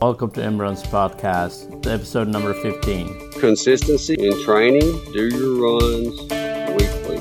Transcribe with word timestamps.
Welcome 0.00 0.30
to 0.32 0.40
Imran's 0.40 0.84
podcast, 0.84 1.84
episode 1.84 2.28
number 2.28 2.54
15. 2.54 3.32
Consistency 3.32 4.14
in 4.14 4.44
training, 4.44 4.80
do 5.12 5.26
your 5.26 5.58
runs 5.58 6.20
weekly. 6.78 7.18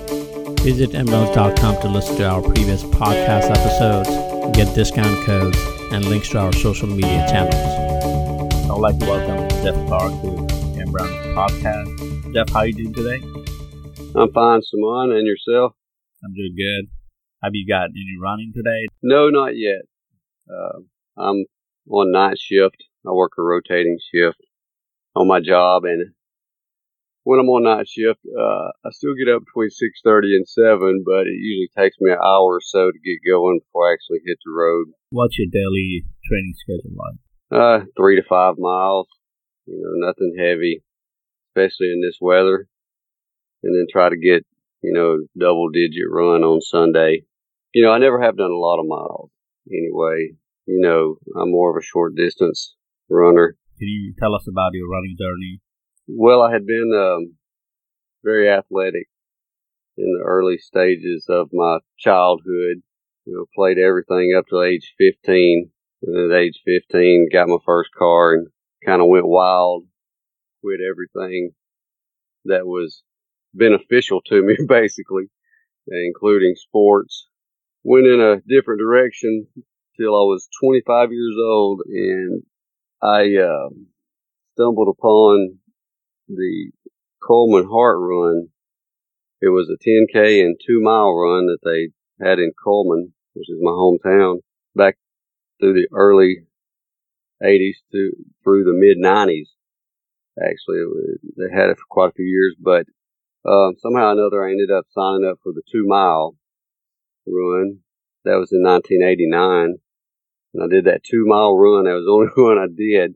Visit 0.63 0.91
imruns.com 0.91 1.81
to 1.81 1.87
listen 1.87 2.17
to 2.17 2.29
our 2.29 2.39
previous 2.43 2.83
podcast 2.83 3.49
episodes, 3.49 4.09
get 4.55 4.75
discount 4.75 5.25
codes, 5.25 5.57
and 5.91 6.05
links 6.05 6.29
to 6.29 6.37
our 6.37 6.53
social 6.53 6.87
media 6.87 7.25
channels. 7.27 7.55
I 7.55 8.73
would 8.73 8.81
like 8.81 8.99
to 8.99 9.05
welcome 9.07 9.49
Jeff 9.63 9.87
Clark 9.87 10.11
to 10.21 10.27
Imran's 10.77 11.35
podcast. 11.35 12.33
Jeff, 12.35 12.49
how 12.49 12.59
are 12.59 12.67
you 12.67 12.73
doing 12.73 12.93
today? 12.93 13.25
I'm 14.13 14.31
fine, 14.31 14.61
Simon, 14.61 15.17
and 15.17 15.25
yourself? 15.25 15.73
I'm 16.23 16.33
doing 16.35 16.53
good. 16.55 16.89
Have 17.43 17.53
you 17.55 17.67
got 17.67 17.85
any 17.85 18.17
running 18.21 18.51
today? 18.55 18.85
No, 19.01 19.29
not 19.31 19.57
yet. 19.57 19.81
Uh, 20.47 20.79
I'm 21.17 21.45
on 21.89 22.11
night 22.11 22.37
shift. 22.39 22.83
I 23.05 23.11
work 23.11 23.33
a 23.37 23.41
rotating 23.41 23.97
shift 24.13 24.39
on 25.15 25.27
my 25.27 25.39
job, 25.39 25.83
and 25.85 26.13
when 27.23 27.39
I'm 27.39 27.49
on 27.49 27.63
night 27.63 27.87
shift, 27.87 28.19
uh, 28.27 28.67
I 28.85 28.89
still 28.91 29.15
get 29.15 29.33
up 29.33 29.43
between 29.45 29.69
six 29.69 30.01
thirty 30.03 30.35
and 30.35 30.47
seven, 30.47 31.03
but 31.05 31.27
it 31.27 31.39
usually 31.39 31.69
takes 31.77 31.97
me 31.99 32.11
an 32.11 32.19
hour 32.23 32.59
or 32.59 32.61
so 32.61 32.91
to 32.91 32.99
get 32.99 33.19
going 33.29 33.59
before 33.59 33.89
I 33.89 33.93
actually 33.93 34.19
hit 34.25 34.37
the 34.43 34.51
road. 34.51 34.87
What's 35.09 35.37
your 35.37 35.47
daily 35.51 36.03
training 36.25 36.55
schedule 36.55 36.95
like? 36.95 37.17
Uh, 37.49 37.85
three 37.95 38.17
to 38.17 38.27
five 38.27 38.55
miles. 38.57 39.07
You 39.65 39.79
know, 39.79 40.07
nothing 40.07 40.35
heavy, 40.37 40.83
especially 41.51 41.91
in 41.91 42.01
this 42.01 42.17
weather, 42.21 42.67
and 43.63 43.75
then 43.75 43.87
try 43.91 44.09
to 44.09 44.17
get 44.17 44.45
you 44.81 44.93
know 44.93 45.19
double 45.37 45.69
digit 45.69 46.11
run 46.11 46.43
on 46.43 46.61
Sunday. 46.61 47.23
You 47.73 47.83
know, 47.83 47.91
I 47.91 47.99
never 47.99 48.21
have 48.21 48.37
done 48.37 48.51
a 48.51 48.57
lot 48.57 48.79
of 48.79 48.87
miles 48.87 49.29
anyway 49.69 50.35
you 50.67 50.81
know, 50.81 51.15
I'm 51.39 51.51
more 51.51 51.71
of 51.71 51.81
a 51.81 51.85
short 51.85 52.15
distance 52.15 52.75
runner. 53.09 53.55
Can 53.79 53.87
you 53.87 54.13
tell 54.19 54.35
us 54.35 54.45
about 54.47 54.73
your 54.73 54.89
running 54.89 55.15
journey? 55.17 55.61
Well, 56.07 56.41
I 56.41 56.51
had 56.51 56.65
been 56.65 56.91
um, 56.93 57.35
very 58.23 58.49
athletic 58.49 59.07
in 59.97 60.05
the 60.05 60.25
early 60.25 60.57
stages 60.57 61.25
of 61.29 61.49
my 61.53 61.79
childhood. 61.97 62.83
You 63.25 63.33
know, 63.33 63.45
played 63.55 63.77
everything 63.77 64.35
up 64.37 64.45
to 64.49 64.61
age 64.61 64.93
15. 64.97 65.71
And 66.03 66.31
at 66.31 66.37
age 66.37 66.59
15, 66.65 67.29
got 67.31 67.47
my 67.47 67.57
first 67.65 67.89
car 67.97 68.33
and 68.33 68.47
kind 68.85 69.01
of 69.01 69.07
went 69.07 69.27
wild. 69.27 69.85
Quit 70.61 70.79
everything 70.81 71.51
that 72.45 72.65
was 72.65 73.03
beneficial 73.53 74.21
to 74.27 74.41
me, 74.43 74.55
basically, 74.67 75.25
including 75.87 76.55
sports. 76.55 77.27
Went 77.83 78.05
in 78.05 78.19
a 78.19 78.41
different 78.47 78.79
direction 78.79 79.47
till 79.97 80.15
I 80.15 80.23
was 80.23 80.47
25 80.61 81.11
years 81.11 81.35
old, 81.39 81.81
and 81.87 82.43
I 83.01 83.35
uh, 83.35 83.69
stumbled 84.53 84.95
upon 84.97 85.59
the 86.27 86.71
Cullman 87.25 87.67
Heart 87.69 87.97
Run. 87.99 88.47
It 89.41 89.49
was 89.49 89.69
a 89.69 89.77
10K 89.77 90.41
and 90.41 90.59
two 90.65 90.81
mile 90.81 91.13
run 91.13 91.47
that 91.47 91.59
they 91.63 91.89
had 92.25 92.39
in 92.39 92.53
Cullman, 92.63 93.13
which 93.33 93.49
is 93.49 93.59
my 93.61 93.71
hometown, 93.71 94.37
back 94.75 94.97
through 95.59 95.73
the 95.73 95.87
early 95.93 96.47
80s 97.43 97.75
to 97.91 98.11
through 98.43 98.63
the 98.63 98.73
mid 98.73 98.97
90s. 98.97 99.47
Actually, 100.39 100.79
was, 100.85 101.17
they 101.35 101.53
had 101.53 101.69
it 101.69 101.77
for 101.77 101.85
quite 101.89 102.09
a 102.09 102.13
few 102.13 102.25
years, 102.25 102.55
but 102.59 102.85
uh, 103.45 103.71
somehow 103.79 104.09
or 104.09 104.11
another, 104.11 104.45
I 104.45 104.51
ended 104.51 104.71
up 104.71 104.85
signing 104.89 105.27
up 105.29 105.39
for 105.41 105.51
the 105.51 105.63
two 105.71 105.85
mile 105.87 106.35
run. 107.25 107.79
That 108.25 108.37
was 108.37 108.51
in 108.51 108.61
1989. 108.61 109.77
And 110.53 110.63
I 110.63 110.67
did 110.67 110.85
that 110.85 111.03
two 111.03 111.25
mile 111.25 111.57
run. 111.57 111.85
That 111.85 111.93
was 111.93 112.05
the 112.05 112.11
only 112.41 112.55
one 112.55 112.57
I 112.57 112.67
did 112.67 113.15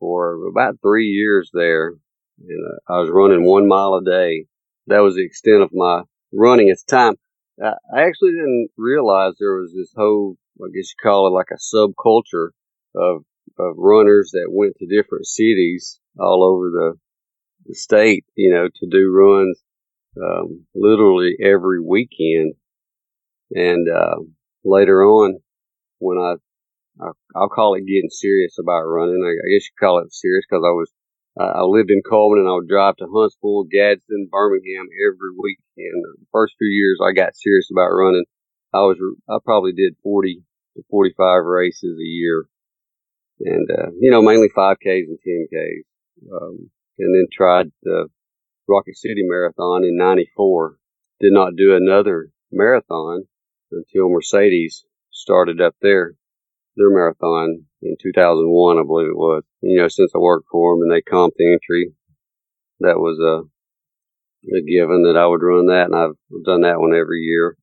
for 0.00 0.46
about 0.48 0.78
three 0.82 1.08
years 1.08 1.50
there. 1.52 1.94
And 2.38 2.66
uh, 2.88 2.92
I 2.92 3.00
was 3.00 3.10
running 3.10 3.44
one 3.44 3.68
mile 3.68 3.94
a 3.94 4.04
day. 4.04 4.46
That 4.88 5.00
was 5.00 5.14
the 5.14 5.24
extent 5.24 5.62
of 5.62 5.70
my 5.72 6.02
running 6.32 6.70
at 6.70 6.78
the 6.86 6.90
time. 6.90 7.14
I 7.62 8.02
actually 8.02 8.32
didn't 8.32 8.70
realize 8.76 9.34
there 9.38 9.56
was 9.56 9.72
this 9.76 9.92
whole, 9.96 10.36
I 10.60 10.66
guess 10.74 10.90
you 10.90 10.96
call 11.02 11.28
it 11.28 11.30
like 11.30 11.50
a 11.52 11.76
subculture 11.76 12.48
of, 12.96 13.24
of 13.58 13.74
runners 13.76 14.30
that 14.32 14.46
went 14.50 14.74
to 14.78 14.86
different 14.86 15.26
cities 15.26 16.00
all 16.18 16.42
over 16.42 16.70
the, 16.70 16.98
the 17.66 17.74
state, 17.74 18.24
you 18.34 18.52
know, 18.52 18.68
to 18.74 18.86
do 18.90 19.12
runs, 19.12 19.60
um, 20.20 20.64
literally 20.74 21.36
every 21.40 21.80
weekend. 21.80 22.54
And, 23.54 23.88
uh, 23.88 24.16
later 24.64 25.04
on, 25.04 25.38
when 25.98 26.18
I 26.18 26.34
I'll 27.34 27.48
call 27.48 27.74
it 27.74 27.86
getting 27.86 28.10
serious 28.10 28.58
about 28.58 28.86
running. 28.86 29.22
I, 29.24 29.32
guess 29.50 29.66
you 29.66 29.74
call 29.78 29.98
it 30.00 30.12
serious 30.12 30.44
because 30.48 30.62
I 30.64 30.74
was, 30.74 30.90
uh, 31.40 31.60
I 31.60 31.62
lived 31.62 31.90
in 31.90 32.02
Cullman 32.08 32.40
and 32.40 32.48
I 32.48 32.52
would 32.52 32.68
drive 32.68 32.96
to 32.96 33.08
Huntsville, 33.12 33.64
Gadsden, 33.64 34.28
Birmingham 34.30 34.86
every 35.06 35.32
week. 35.38 35.58
And 35.76 36.04
the 36.04 36.26
first 36.32 36.54
few 36.58 36.68
years 36.68 37.00
I 37.02 37.12
got 37.12 37.36
serious 37.36 37.68
about 37.70 37.94
running. 37.94 38.24
I 38.74 38.78
was, 38.78 38.98
I 39.28 39.38
probably 39.44 39.72
did 39.72 39.96
40 40.02 40.42
to 40.76 40.82
45 40.90 41.44
races 41.44 41.98
a 41.98 42.08
year 42.08 42.46
and, 43.40 43.68
uh, 43.70 43.90
you 44.00 44.10
know, 44.10 44.22
mainly 44.22 44.48
5Ks 44.48 45.08
and 45.08 45.18
10Ks. 45.18 45.84
Um, 46.32 46.70
and 46.98 47.14
then 47.14 47.26
tried 47.32 47.72
the 47.82 48.08
Rocket 48.68 48.96
City 48.96 49.22
Marathon 49.24 49.84
in 49.84 49.96
94. 49.96 50.76
Did 51.20 51.32
not 51.32 51.56
do 51.56 51.74
another 51.74 52.30
marathon 52.50 53.24
until 53.70 54.08
Mercedes 54.08 54.84
started 55.10 55.60
up 55.60 55.74
there 55.80 56.14
their 56.76 56.90
marathon 56.90 57.64
in 57.82 57.96
2001, 58.02 58.78
I 58.78 58.82
believe 58.82 59.08
it 59.08 59.16
was. 59.16 59.42
You 59.60 59.78
know, 59.78 59.88
since 59.88 60.12
I 60.14 60.18
worked 60.18 60.48
for 60.50 60.74
them 60.74 60.82
and 60.82 60.92
they 60.92 61.02
comped 61.02 61.36
the 61.36 61.52
entry, 61.52 61.92
that 62.80 62.98
was 62.98 63.18
a, 63.20 63.44
a 64.56 64.62
given 64.62 65.04
that 65.04 65.16
I 65.18 65.26
would 65.26 65.42
run 65.42 65.66
that, 65.66 65.86
and 65.86 65.96
I've 65.96 66.16
done 66.44 66.62
that 66.62 66.80
one 66.80 66.94
every 66.94 67.20
year. 67.20 67.56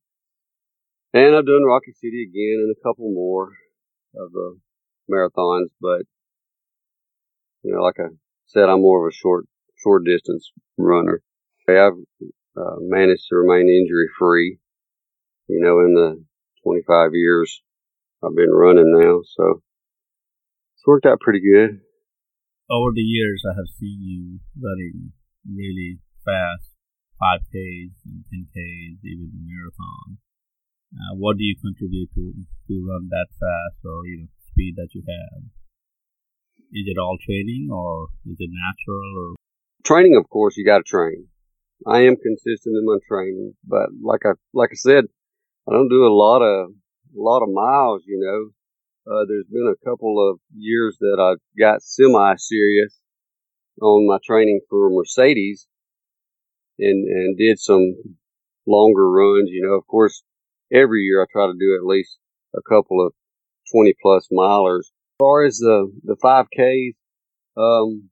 And 1.12 1.34
I've 1.34 1.46
done 1.46 1.64
Rocket 1.64 1.96
City 1.96 2.22
again 2.22 2.62
and 2.62 2.70
a 2.70 2.82
couple 2.86 3.12
more 3.12 3.52
of 4.16 4.32
the 4.32 4.58
marathons, 5.10 5.68
but 5.80 6.02
you 7.62 7.74
know, 7.74 7.82
like 7.82 7.98
I 7.98 8.14
said, 8.46 8.68
I'm 8.68 8.80
more 8.82 9.06
of 9.06 9.10
a 9.12 9.14
short 9.14 9.46
short 9.76 10.04
distance 10.04 10.52
runner. 10.78 11.22
I've 11.68 11.92
uh, 12.56 12.76
managed 12.80 13.26
to 13.28 13.36
remain 13.36 13.68
injury 13.68 14.08
free, 14.18 14.58
you 15.48 15.60
know, 15.60 15.80
in 15.80 15.94
the 15.94 16.24
25 16.64 17.10
years 17.14 17.62
I've 18.22 18.36
been 18.36 18.52
running 18.52 18.92
now, 19.00 19.24
so 19.24 19.62
it's 20.76 20.86
worked 20.86 21.06
out 21.06 21.20
pretty 21.20 21.40
good. 21.40 21.80
Over 22.68 22.92
the 22.94 23.00
years, 23.00 23.42
I 23.48 23.56
have 23.56 23.68
seen 23.80 23.96
you 23.96 24.40
running 24.60 25.12
really 25.48 25.98
fast, 26.24 26.68
5Ks 27.16 27.96
and 28.04 28.24
10Ks, 28.28 29.00
even 29.08 29.32
the 29.32 29.40
marathon. 29.40 30.18
Uh, 30.92 31.16
what 31.16 31.38
do 31.38 31.44
you 31.44 31.56
contribute 31.56 32.10
to 32.14 32.34
to 32.68 32.74
run 32.84 33.08
that 33.08 33.28
fast 33.40 33.80
or 33.84 34.04
you 34.06 34.18
know 34.20 34.28
speed 34.50 34.74
that 34.76 34.92
you 34.92 35.02
have? 35.06 35.42
Is 36.72 36.84
it 36.86 36.98
all 36.98 37.16
training 37.24 37.68
or 37.72 38.08
is 38.26 38.36
it 38.38 38.50
natural 38.52 39.08
or? 39.16 39.36
Training, 39.84 40.16
of 40.16 40.28
course, 40.28 40.56
you 40.58 40.64
got 40.64 40.78
to 40.78 40.84
train. 40.84 41.28
I 41.86 42.02
am 42.02 42.16
consistent 42.16 42.76
in 42.76 42.84
my 42.84 42.98
training, 43.08 43.54
but 43.64 43.88
like 44.02 44.26
I 44.26 44.32
like 44.52 44.70
I 44.72 44.76
said, 44.76 45.04
I 45.66 45.72
don't 45.72 45.88
do 45.88 46.04
a 46.04 46.12
lot 46.12 46.42
of 46.42 46.72
a 47.16 47.20
lot 47.20 47.42
of 47.42 47.48
miles, 47.52 48.02
you 48.06 48.18
know. 48.20 48.50
Uh, 49.10 49.24
there's 49.26 49.46
been 49.50 49.72
a 49.72 49.84
couple 49.88 50.30
of 50.30 50.38
years 50.54 50.96
that 51.00 51.18
I 51.18 51.34
got 51.58 51.82
semi 51.82 52.34
serious 52.36 53.00
on 53.80 54.06
my 54.06 54.18
training 54.24 54.60
for 54.68 54.90
Mercedes 54.90 55.66
and, 56.78 57.08
and 57.08 57.36
did 57.38 57.58
some 57.58 57.94
longer 58.66 59.10
runs. 59.10 59.50
You 59.50 59.66
know, 59.66 59.74
of 59.74 59.86
course, 59.86 60.22
every 60.72 61.02
year 61.02 61.22
I 61.22 61.26
try 61.32 61.46
to 61.46 61.58
do 61.58 61.76
at 61.76 61.86
least 61.86 62.18
a 62.54 62.60
couple 62.68 63.04
of 63.04 63.12
20 63.72 63.94
plus 64.02 64.28
milers. 64.32 64.80
As 64.80 65.18
far 65.18 65.44
as 65.44 65.58
the, 65.58 65.90
the 66.04 66.16
5Ks, 66.16 66.94
um, 67.56 68.10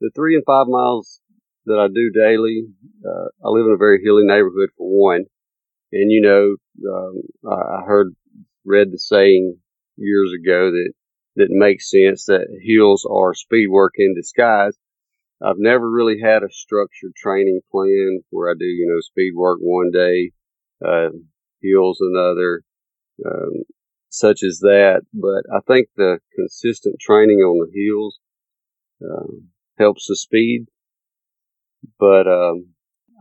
the 0.00 0.10
three 0.14 0.34
and 0.34 0.44
five 0.44 0.66
miles 0.68 1.20
that 1.66 1.78
I 1.78 1.88
do 1.88 2.10
daily, 2.10 2.66
uh, 3.04 3.28
I 3.44 3.48
live 3.48 3.66
in 3.66 3.72
a 3.72 3.78
very 3.78 4.02
hilly 4.04 4.24
neighborhood 4.24 4.70
for 4.76 4.86
one. 4.86 5.24
And 5.94 6.10
you 6.10 6.20
know, 6.20 6.56
um, 6.92 7.22
I 7.48 7.84
heard, 7.86 8.16
read 8.64 8.90
the 8.90 8.98
saying 8.98 9.58
years 9.96 10.32
ago 10.32 10.72
that 10.72 10.92
that 11.36 11.48
makes 11.50 11.90
sense 11.90 12.24
that 12.26 12.48
hills 12.62 13.06
are 13.08 13.32
speed 13.32 13.68
work 13.68 13.92
in 13.96 14.14
disguise. 14.14 14.76
I've 15.40 15.58
never 15.58 15.88
really 15.88 16.20
had 16.20 16.42
a 16.42 16.50
structured 16.50 17.14
training 17.16 17.60
plan 17.70 18.22
where 18.30 18.50
I 18.50 18.54
do, 18.58 18.64
you 18.64 18.88
know, 18.88 19.00
speed 19.00 19.34
work 19.36 19.58
one 19.60 19.90
day, 19.92 20.32
uh, 20.84 21.10
hills 21.62 21.98
another, 22.00 22.62
um, 23.24 23.62
such 24.08 24.42
as 24.42 24.58
that. 24.60 25.02
But 25.12 25.44
I 25.54 25.60
think 25.66 25.88
the 25.96 26.18
consistent 26.34 26.96
training 27.00 27.38
on 27.38 27.68
the 27.68 27.72
hills 27.72 28.18
uh, 29.00 29.32
helps 29.78 30.06
the 30.08 30.16
speed. 30.16 30.66
But 32.00 32.26
um, 32.26 32.70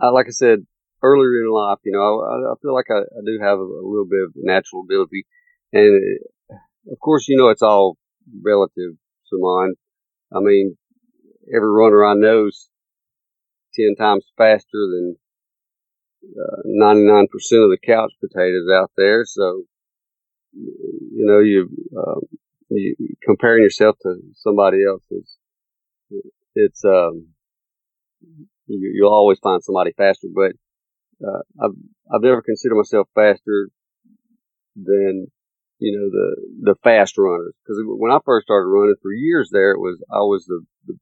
I, 0.02 0.10
like 0.10 0.28
I 0.28 0.32
said, 0.32 0.66
earlier 1.04 1.44
in 1.44 1.52
life, 1.52 1.80
you 1.84 1.92
know, 1.92 2.22
I, 2.22 2.54
I 2.54 2.56
feel 2.62 2.74
like 2.74 2.90
I, 2.90 3.00
I, 3.00 3.22
do 3.26 3.38
have 3.42 3.60
a, 3.60 3.62
a, 3.62 3.84
little 3.84 4.08
bit 4.10 4.24
of 4.24 4.32
natural 4.36 4.82
ability. 4.82 5.26
And 5.74 6.20
uh, 6.50 6.56
of 6.92 7.00
course, 7.00 7.28
you 7.28 7.38
know, 7.38 7.50
it's 7.50 7.62
all 7.62 7.98
relative 8.42 8.94
of 9.34 9.40
mine. 9.40 9.74
I 10.36 10.40
mean, 10.40 10.78
every 11.54 11.70
runner 11.70 12.06
I 12.06 12.14
know 12.14 12.48
is 12.48 12.70
10 13.76 13.96
times 13.98 14.26
faster 14.38 14.68
than 14.74 15.16
uh, 16.24 16.62
99% 16.68 17.24
of 17.24 17.30
the 17.44 17.78
couch 17.84 18.12
potatoes 18.22 18.70
out 18.74 18.92
there. 18.96 19.26
So, 19.26 19.64
you 20.54 21.26
know, 21.26 21.40
you, 21.40 21.70
um, 21.98 22.22
you 22.70 22.96
comparing 23.24 23.64
yourself 23.64 23.98
to 24.04 24.20
somebody 24.36 24.86
else 24.88 25.04
is, 25.12 25.38
it's, 26.56 26.86
um, 26.86 27.28
you, 28.68 28.92
you'll 28.96 29.14
always 29.14 29.40
find 29.40 29.64
somebody 29.64 29.92
faster, 29.98 30.28
but, 30.34 30.54
uh, 31.26 31.42
I've, 31.64 31.76
I've 32.14 32.22
never 32.22 32.42
considered 32.42 32.76
myself 32.76 33.08
faster 33.16 33.70
than, 34.76 35.28
you 35.80 35.98
know, 35.98 36.10
the, 36.10 36.74
the 36.74 36.76
fast 36.84 37.18
runners. 37.18 37.54
Cause 37.68 37.78
when 37.86 38.12
I 38.12 38.20
first 38.26 38.46
started 38.46 38.68
running 38.68 38.96
for 39.02 39.12
years 39.12 39.50
there, 39.52 39.72
it 39.72 39.80
was, 39.80 40.04
I 40.12 40.20
was 40.20 40.46
the, 40.46 40.66
the 40.88 40.98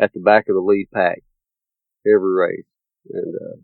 at 0.00 0.12
the 0.12 0.20
back 0.20 0.48
of 0.48 0.54
the 0.54 0.60
lead 0.60 0.88
pack 0.92 1.22
every 2.06 2.32
race. 2.32 2.66
And, 3.10 3.34
uh, 3.34 3.56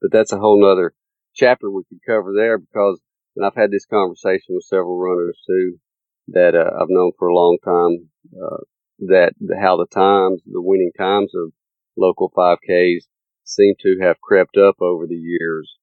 but 0.00 0.12
that's 0.12 0.32
a 0.32 0.38
whole 0.38 0.60
nother 0.60 0.94
chapter 1.34 1.70
we 1.70 1.82
could 1.88 2.00
cover 2.06 2.32
there 2.34 2.58
because, 2.58 3.00
and 3.36 3.46
I've 3.46 3.54
had 3.54 3.70
this 3.70 3.86
conversation 3.86 4.54
with 4.54 4.64
several 4.64 4.98
runners 4.98 5.38
too 5.46 5.78
that 6.28 6.54
uh, 6.54 6.70
I've 6.80 6.90
known 6.90 7.12
for 7.18 7.28
a 7.28 7.34
long 7.34 7.58
time, 7.64 8.08
uh, 8.40 8.62
that 9.06 9.32
how 9.60 9.76
the 9.76 9.86
times, 9.86 10.42
the 10.46 10.62
winning 10.62 10.92
times 10.96 11.32
of 11.34 11.52
local 11.96 12.30
5Ks 12.36 13.04
seem 13.44 13.74
to 13.80 13.98
have 14.02 14.20
crept 14.20 14.56
up 14.56 14.76
over 14.80 15.06
the 15.06 15.16
years. 15.16 15.76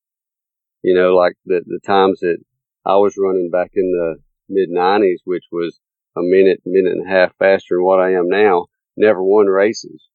You 0.82 0.96
know, 0.96 1.16
like 1.16 1.34
the, 1.46 1.62
the 1.66 1.80
times 1.86 2.20
that 2.22 2.38
I 2.86 2.96
was 2.96 3.16
running 3.18 3.50
back 3.52 3.72
in 3.76 3.92
the 3.92 4.16
mid 4.48 4.70
90s, 4.70 5.20
which 5.26 5.46
was 5.52 5.80
a 6.18 6.22
minute, 6.22 6.62
minute 6.66 6.94
and 6.94 7.08
a 7.08 7.10
half 7.10 7.36
faster 7.38 7.76
than 7.76 7.84
what 7.84 8.00
I 8.00 8.14
am 8.14 8.28
now, 8.28 8.68
never 8.98 9.24
won 9.24 9.48
races. 9.48 10.08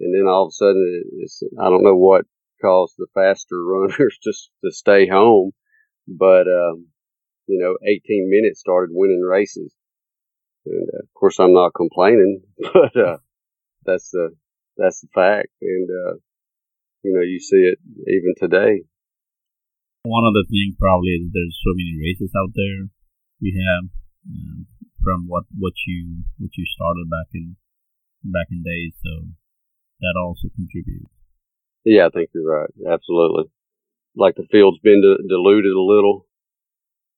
And 0.00 0.14
then 0.14 0.28
all 0.28 0.44
of 0.44 0.48
a 0.48 0.52
sudden, 0.52 1.02
it's, 1.20 1.42
I 1.60 1.64
don't 1.64 1.82
know 1.82 1.96
what 1.96 2.26
caused 2.62 2.94
the 2.98 3.06
faster 3.14 3.56
runners 3.64 4.18
just 4.22 4.50
to 4.64 4.70
stay 4.70 5.08
home. 5.08 5.52
But, 6.08 6.46
um, 6.46 6.86
you 7.46 7.58
know, 7.58 7.76
18 7.86 8.30
minutes 8.30 8.60
started 8.60 8.90
winning 8.92 9.22
races. 9.22 9.74
And 10.64 10.88
uh, 10.94 11.02
of 11.02 11.14
course, 11.14 11.38
I'm 11.38 11.52
not 11.52 11.74
complaining, 11.74 12.42
but, 12.58 12.96
uh, 12.96 13.18
that's 13.84 14.10
the, 14.10 14.30
that's 14.76 15.00
the 15.00 15.08
fact. 15.14 15.48
And, 15.62 15.88
uh, 15.90 16.14
you 17.06 17.14
know, 17.14 17.22
you 17.22 17.38
see 17.38 17.62
it 17.62 17.78
even 18.10 18.34
today. 18.34 18.82
One 20.02 20.26
of 20.26 20.34
the 20.34 20.46
things 20.50 20.74
probably 20.74 21.14
is 21.14 21.30
there's 21.30 21.62
so 21.62 21.70
many 21.78 21.94
races 22.02 22.34
out 22.34 22.50
there. 22.50 22.90
We 23.38 23.54
have 23.54 23.86
um, 24.26 24.66
from 25.06 25.30
what 25.30 25.46
what 25.54 25.74
you 25.86 26.26
what 26.42 26.50
you 26.58 26.66
started 26.66 27.06
back 27.06 27.30
in 27.30 27.54
back 28.26 28.50
in 28.50 28.66
days, 28.66 28.98
so 28.98 29.30
that 30.02 30.18
also 30.18 30.50
contributes. 30.58 31.14
Yeah, 31.86 32.06
I 32.06 32.10
think 32.10 32.34
you're 32.34 32.42
right. 32.42 32.70
Absolutely. 32.82 33.46
Like 34.18 34.34
the 34.34 34.50
field's 34.50 34.82
been 34.82 34.98
diluted 34.98 35.74
a 35.78 35.80
little. 35.80 36.26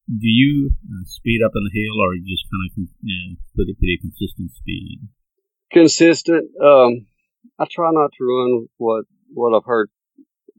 Do 0.09 0.29
you 0.29 0.73
uh, 0.85 1.05
speed 1.05 1.41
up 1.45 1.53
in 1.57 1.65
the 1.65 1.73
hill, 1.73 1.97
or 2.05 2.13
you 2.13 2.29
just 2.29 2.45
kind 2.53 2.65
of 2.65 2.73
you 2.77 3.17
know, 3.17 3.37
put 3.57 3.73
a 3.73 3.77
pretty 3.77 3.97
consistent 4.01 4.53
speed? 4.53 5.09
Consistent. 5.73 6.49
Um, 6.61 7.09
I 7.59 7.65
try 7.71 7.89
not 7.93 8.13
to 8.17 8.25
run 8.25 8.69
what 8.77 9.05
what 9.33 9.57
I've 9.57 9.67
heard 9.67 9.91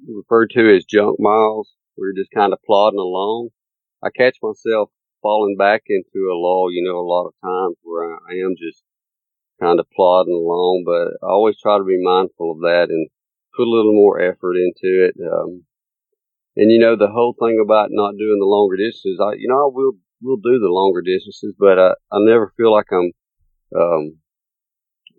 referred 0.07 0.51
to 0.51 0.75
as 0.75 0.85
junk 0.85 1.19
miles, 1.19 1.73
you're 1.97 2.13
just 2.13 2.31
kind 2.31 2.53
of 2.53 2.59
plodding 2.65 2.99
along. 2.99 3.49
I 4.03 4.09
catch 4.15 4.37
myself 4.41 4.89
falling 5.21 5.57
back 5.57 5.83
into 5.87 6.31
a 6.31 6.35
lull, 6.35 6.71
you 6.71 6.83
know, 6.83 6.97
a 6.97 7.05
lot 7.05 7.27
of 7.27 7.33
times 7.43 7.75
where 7.83 8.15
I 8.15 8.45
am 8.45 8.55
just 8.57 8.83
kind 9.61 9.79
of 9.79 9.87
plodding 9.93 10.33
along, 10.33 10.83
but 10.85 11.25
I 11.25 11.31
always 11.31 11.59
try 11.61 11.77
to 11.77 11.83
be 11.83 12.01
mindful 12.01 12.51
of 12.51 12.59
that 12.59 12.87
and 12.89 13.09
put 13.55 13.67
a 13.67 13.71
little 13.71 13.93
more 13.93 14.21
effort 14.21 14.55
into 14.55 15.05
it. 15.05 15.15
Um, 15.19 15.65
and 16.55 16.71
you 16.71 16.79
know, 16.79 16.95
the 16.95 17.11
whole 17.11 17.35
thing 17.39 17.61
about 17.63 17.89
not 17.91 18.17
doing 18.17 18.39
the 18.39 18.45
longer 18.45 18.77
distances, 18.77 19.19
I, 19.21 19.33
you 19.33 19.47
know, 19.47 19.67
I 19.67 19.69
will, 19.71 19.93
will 20.21 20.37
do 20.37 20.59
the 20.59 20.71
longer 20.71 21.01
distances, 21.01 21.53
but 21.59 21.77
I, 21.77 21.89
I 22.11 22.19
never 22.19 22.53
feel 22.55 22.71
like 22.71 22.87
I'm, 22.91 23.11
um, 23.75 24.17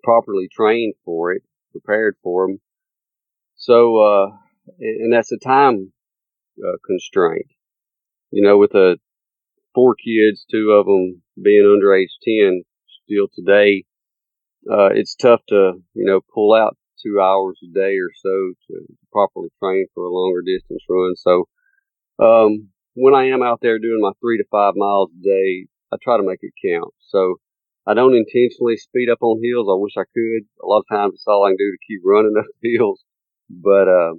properly 0.03 0.49
trained 0.51 0.95
for 1.05 1.33
it, 1.33 1.43
prepared 1.73 2.17
for 2.23 2.47
them. 2.47 2.61
So, 3.61 3.99
uh, 3.99 4.31
and 4.81 5.13
that's 5.13 5.33
a 5.33 5.39
time 5.39 5.93
uh, 6.59 6.77
constraint. 6.85 7.47
You 8.31 8.43
know, 8.43 8.57
with 8.57 8.75
a 8.75 8.97
four 9.75 9.95
kids, 9.95 10.47
two 10.51 10.71
of 10.73 10.87
them 10.87 11.23
being 11.43 11.69
under 11.71 11.95
age 11.95 12.17
10 12.25 12.63
still 13.05 13.29
today, 13.35 13.85
uh, 14.71 14.89
it's 14.95 15.15
tough 15.15 15.43
to, 15.51 15.75
you 15.93 16.05
know, 16.07 16.21
pull 16.35 16.55
out 16.55 16.77
two 17.05 17.21
hours 17.21 17.59
a 17.63 17.73
day 17.75 17.97
or 17.97 18.09
so 18.17 18.53
to 18.69 18.87
properly 19.13 19.49
train 19.63 19.87
for 19.95 20.05
a 20.05 20.11
longer 20.13 20.41
distance 20.41 20.83
run. 20.89 21.15
So, 21.17 21.45
um, 22.19 22.69
when 22.95 23.15
I 23.15 23.27
am 23.27 23.43
out 23.43 23.61
there 23.61 23.79
doing 23.79 24.01
my 24.01 24.13
three 24.23 24.39
to 24.39 24.45
five 24.51 24.73
miles 24.75 25.11
a 25.13 25.23
day, 25.23 25.67
I 25.93 25.97
try 26.03 26.17
to 26.17 26.27
make 26.27 26.41
it 26.41 26.53
count. 26.67 26.95
So 27.09 27.37
I 27.87 27.93
don't 27.93 28.15
intentionally 28.15 28.79
speed 28.79 29.11
up 29.11 29.19
on 29.21 29.43
hills. 29.45 29.69
I 29.71 29.77
wish 29.77 29.97
I 29.99 30.09
could. 30.15 30.49
A 30.63 30.67
lot 30.67 30.81
of 30.81 30.89
times 30.91 31.15
it's 31.15 31.25
all 31.27 31.45
I 31.45 31.51
can 31.51 31.57
do 31.59 31.71
to 31.73 31.87
keep 31.87 32.01
running 32.05 32.37
up 32.39 32.47
hills. 32.63 33.05
But, 33.51 33.89
uh, 33.89 34.15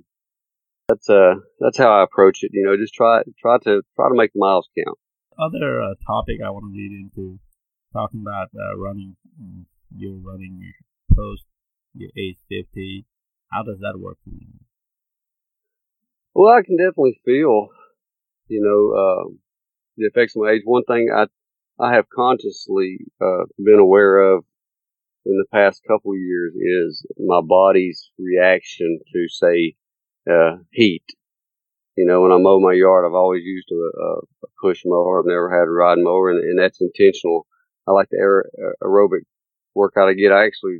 that's, 0.89 1.09
uh, 1.09 1.35
that's 1.59 1.77
how 1.77 1.89
I 1.89 2.03
approach 2.03 2.39
it. 2.41 2.51
You 2.53 2.65
know, 2.65 2.75
just 2.75 2.93
try, 2.93 3.21
try 3.39 3.57
to, 3.63 3.81
try 3.95 4.09
to 4.09 4.15
make 4.15 4.33
the 4.33 4.39
miles 4.39 4.67
count. 4.77 4.97
Other 5.39 5.81
uh, 5.81 5.93
topic 6.05 6.39
I 6.45 6.49
want 6.49 6.65
to 6.65 6.77
lead 6.77 6.91
into 6.91 7.39
talking 7.93 8.21
about 8.21 8.49
uh, 8.53 8.77
running, 8.77 9.15
mm, 9.41 9.63
you're 9.95 10.19
running 10.19 10.59
post 11.15 11.43
your 11.93 12.09
age 12.17 12.37
50. 12.49 13.05
How 13.51 13.63
does 13.63 13.79
that 13.79 13.99
work 13.99 14.17
for 14.23 14.29
you? 14.31 14.47
Well, 16.33 16.53
I 16.53 16.61
can 16.63 16.77
definitely 16.77 17.19
feel, 17.25 17.69
you 18.47 18.61
know, 18.61 18.97
uh, 18.97 19.29
the 19.97 20.05
effects 20.05 20.35
of 20.35 20.43
my 20.43 20.51
age. 20.51 20.61
One 20.63 20.83
thing 20.83 21.09
I, 21.13 21.27
I 21.79 21.95
have 21.95 22.05
consciously, 22.09 22.99
uh, 23.21 23.45
been 23.57 23.79
aware 23.79 24.19
of 24.19 24.45
in 25.25 25.37
the 25.37 25.45
past 25.53 25.81
couple 25.87 26.15
years 26.15 26.53
is 26.55 27.05
my 27.19 27.41
body's 27.41 28.11
reaction 28.17 28.99
to, 29.13 29.27
say, 29.29 29.75
uh, 30.29 30.57
heat. 30.71 31.03
You 31.95 32.05
know, 32.05 32.21
when 32.21 32.31
I 32.31 32.37
mow 32.37 32.59
my 32.59 32.73
yard, 32.73 33.05
I've 33.05 33.13
always 33.13 33.43
used 33.43 33.69
a, 33.71 34.01
a 34.03 34.47
push 34.61 34.81
mower. 34.85 35.19
I've 35.19 35.27
never 35.27 35.51
had 35.51 35.67
a 35.67 35.71
ride 35.71 35.99
mower, 35.99 36.31
and, 36.31 36.39
and 36.39 36.59
that's 36.59 36.81
intentional. 36.81 37.45
I 37.87 37.91
like 37.91 38.07
the 38.09 38.17
aer- 38.17 38.49
aerobic 38.83 39.21
workout 39.75 40.09
I 40.09 40.13
get. 40.13 40.31
I 40.31 40.45
actually 40.45 40.79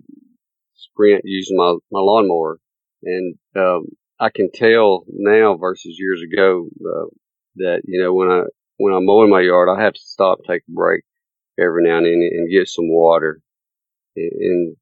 sprint 0.76 1.22
using 1.26 1.58
my, 1.58 1.76
my 1.92 2.00
lawnmower. 2.00 2.60
And, 3.04 3.36
um, 3.56 3.86
I 4.20 4.30
can 4.30 4.52
tell 4.54 5.04
now 5.08 5.58
versus 5.58 5.96
years 5.98 6.22
ago, 6.22 6.70
uh, 6.86 7.08
that, 7.56 7.82
you 7.86 8.02
know, 8.02 8.14
when 8.14 8.30
I, 8.30 8.44
when 8.78 8.94
I'm 8.94 9.06
mowing 9.06 9.30
my 9.30 9.42
yard, 9.42 9.68
I 9.68 9.82
have 9.84 9.94
to 9.94 10.00
stop, 10.00 10.40
take 10.48 10.62
a 10.68 10.72
break 10.72 11.04
every 11.60 11.84
now 11.84 11.98
and 11.98 12.06
then 12.06 12.30
and 12.32 12.52
get 12.52 12.68
some 12.68 12.90
water. 12.90 13.42
And 14.16 14.76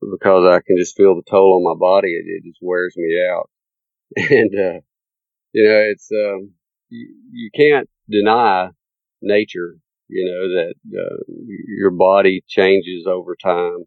because 0.00 0.44
I 0.46 0.60
can 0.66 0.76
just 0.76 0.96
feel 0.96 1.14
the 1.14 1.22
toll 1.28 1.54
on 1.56 1.64
my 1.64 1.78
body, 1.78 2.14
it, 2.14 2.24
it 2.26 2.44
just 2.44 2.58
wears 2.62 2.94
me 2.96 3.18
out. 3.30 3.48
And, 4.30 4.54
uh, 4.54 4.80
you 5.52 5.64
know, 5.64 5.80
it's, 5.90 6.10
um, 6.12 6.52
you, 6.90 7.14
you 7.32 7.50
can't 7.54 7.88
deny 8.10 8.70
nature, 9.22 9.76
you 10.08 10.24
know, 10.26 10.48
that, 10.56 10.74
uh, 10.98 11.24
your 11.78 11.90
body 11.92 12.44
changes 12.48 13.06
over 13.06 13.36
time. 13.36 13.84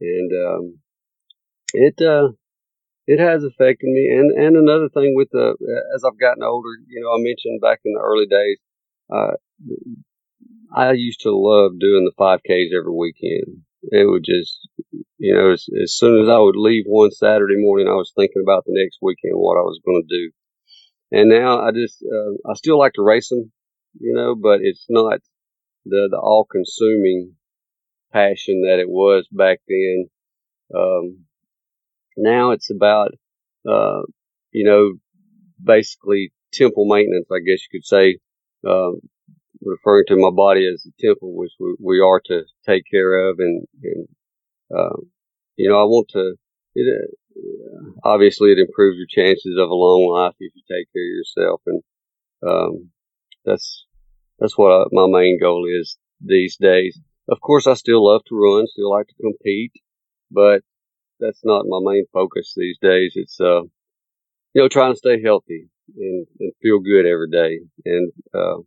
And, 0.00 0.32
um, 0.32 0.78
it 1.72 2.00
uh 2.00 2.28
it 3.06 3.20
has 3.20 3.44
affected 3.44 3.88
me 3.88 4.08
and 4.16 4.30
and 4.32 4.56
another 4.56 4.88
thing 4.88 5.14
with 5.16 5.28
the 5.32 5.56
as 5.94 6.04
i've 6.04 6.18
gotten 6.20 6.42
older 6.42 6.70
you 6.88 7.00
know 7.02 7.10
i 7.10 7.18
mentioned 7.18 7.60
back 7.60 7.80
in 7.84 7.92
the 7.94 8.00
early 8.00 8.26
days 8.26 8.58
uh 9.12 9.36
i 10.74 10.92
used 10.92 11.20
to 11.20 11.30
love 11.36 11.78
doing 11.78 12.04
the 12.04 12.12
5ks 12.16 12.72
every 12.76 12.92
weekend 12.92 13.62
it 13.82 14.08
would 14.08 14.24
just 14.24 14.68
you 15.18 15.34
know 15.34 15.52
as, 15.52 15.66
as 15.82 15.94
soon 15.94 16.22
as 16.22 16.28
i 16.28 16.38
would 16.38 16.56
leave 16.56 16.84
one 16.86 17.10
saturday 17.10 17.56
morning 17.56 17.88
i 17.88 17.94
was 17.94 18.12
thinking 18.16 18.42
about 18.44 18.64
the 18.64 18.72
next 18.74 18.98
weekend 19.02 19.34
what 19.34 19.58
i 19.58 19.62
was 19.62 19.80
going 19.84 20.02
to 20.02 20.16
do. 20.16 20.30
And 21.10 21.30
now 21.30 21.60
i 21.60 21.70
just 21.72 22.02
uh, 22.02 22.50
i 22.50 22.54
still 22.54 22.78
like 22.78 22.94
to 22.94 23.02
race 23.02 23.28
them 23.28 23.50
you 23.98 24.14
know 24.14 24.34
but 24.34 24.60
it's 24.62 24.86
not 24.88 25.20
the 25.84 26.08
the 26.10 26.18
all 26.18 26.46
consuming 26.50 27.34
passion 28.12 28.62
that 28.62 28.78
it 28.80 28.88
was 28.88 29.26
back 29.30 29.60
then. 29.68 30.06
Um 30.74 31.24
now 32.18 32.50
it's 32.50 32.70
about, 32.70 33.12
uh, 33.68 34.02
you 34.50 34.64
know, 34.64 34.94
basically 35.62 36.32
temple 36.52 36.86
maintenance, 36.86 37.28
I 37.32 37.38
guess 37.38 37.62
you 37.62 37.78
could 37.78 37.84
say, 37.86 38.18
um, 38.68 39.00
referring 39.68 40.04
to 40.08 40.16
my 40.16 40.30
body 40.30 40.68
as 40.72 40.86
a 40.86 41.06
temple, 41.06 41.36
which 41.36 41.52
we, 41.60 41.76
we 41.80 42.00
are 42.00 42.20
to 42.26 42.42
take 42.66 42.84
care 42.90 43.28
of. 43.28 43.38
And, 43.38 43.66
and 43.82 44.08
uh, 44.74 44.96
you 45.56 45.68
know, 45.68 45.80
I 45.80 45.84
want 45.84 46.08
to, 46.10 46.34
it, 46.74 47.10
uh, 47.36 47.90
obviously 48.04 48.52
it 48.52 48.58
improves 48.58 48.96
your 48.96 49.06
chances 49.08 49.56
of 49.58 49.70
a 49.70 49.74
long 49.74 50.08
life 50.10 50.34
if 50.40 50.52
you 50.54 50.62
take 50.62 50.88
care 50.92 51.02
of 51.02 51.16
yourself. 51.18 51.60
And, 51.66 51.82
um, 52.46 52.90
that's, 53.44 53.86
that's 54.38 54.56
what 54.56 54.70
I, 54.70 54.84
my 54.92 55.06
main 55.08 55.38
goal 55.40 55.66
is 55.68 55.98
these 56.20 56.56
days. 56.56 56.98
of 57.28 57.40
course, 57.40 57.66
I 57.66 57.74
still 57.74 58.04
love 58.04 58.22
to 58.28 58.34
run, 58.34 58.66
still 58.66 58.90
like 58.90 59.08
to 59.08 59.14
compete, 59.20 59.72
but 60.30 60.62
that's 61.20 61.40
not 61.44 61.66
my 61.66 61.78
main 61.82 62.06
focus 62.12 62.54
these 62.56 62.78
days. 62.80 63.12
It's, 63.14 63.40
uh, 63.40 63.62
you 64.54 64.62
know, 64.62 64.68
trying 64.68 64.92
to 64.92 64.98
stay 64.98 65.22
healthy 65.22 65.68
and, 65.96 66.26
and 66.40 66.52
feel 66.62 66.78
good 66.80 67.06
every 67.06 67.30
day. 67.30 67.60
And, 67.84 68.12
uh, 68.34 68.58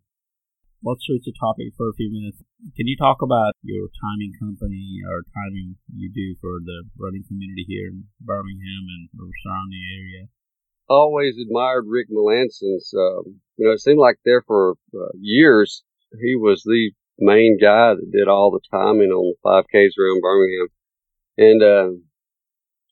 let's 0.83 1.05
switch 1.05 1.25
the 1.25 1.33
topic 1.37 1.73
for 1.77 1.89
a 1.89 1.97
few 1.97 2.09
minutes. 2.11 2.41
Can 2.75 2.87
you 2.87 2.97
talk 2.97 3.21
about 3.21 3.53
your 3.61 3.87
timing 4.01 4.33
company 4.41 5.01
or 5.05 5.23
timing 5.29 5.77
you 5.93 6.09
do 6.09 6.35
for 6.41 6.57
the 6.65 6.89
running 6.97 7.23
community 7.27 7.65
here 7.67 7.87
in 7.89 8.05
Birmingham 8.19 8.83
and 8.89 9.09
surrounding 9.13 9.85
area? 9.97 10.23
Always 10.89 11.37
admired 11.37 11.85
Rick 11.87 12.09
Melanson's. 12.09 12.93
Um, 12.97 13.41
you 13.57 13.65
know, 13.65 13.73
it 13.73 13.79
seemed 13.79 13.99
like 13.99 14.17
there 14.25 14.41
for 14.41 14.75
uh, 14.93 15.13
years 15.19 15.83
he 16.19 16.35
was 16.35 16.63
the 16.63 16.91
main 17.19 17.57
guy 17.61 17.93
that 17.93 18.11
did 18.11 18.27
all 18.27 18.51
the 18.51 18.59
timing 18.71 19.11
on 19.11 19.33
the 19.33 19.37
5Ks 19.45 19.95
around 19.97 20.21
Birmingham. 20.21 20.67
And 21.37 21.63
uh, 21.63 21.89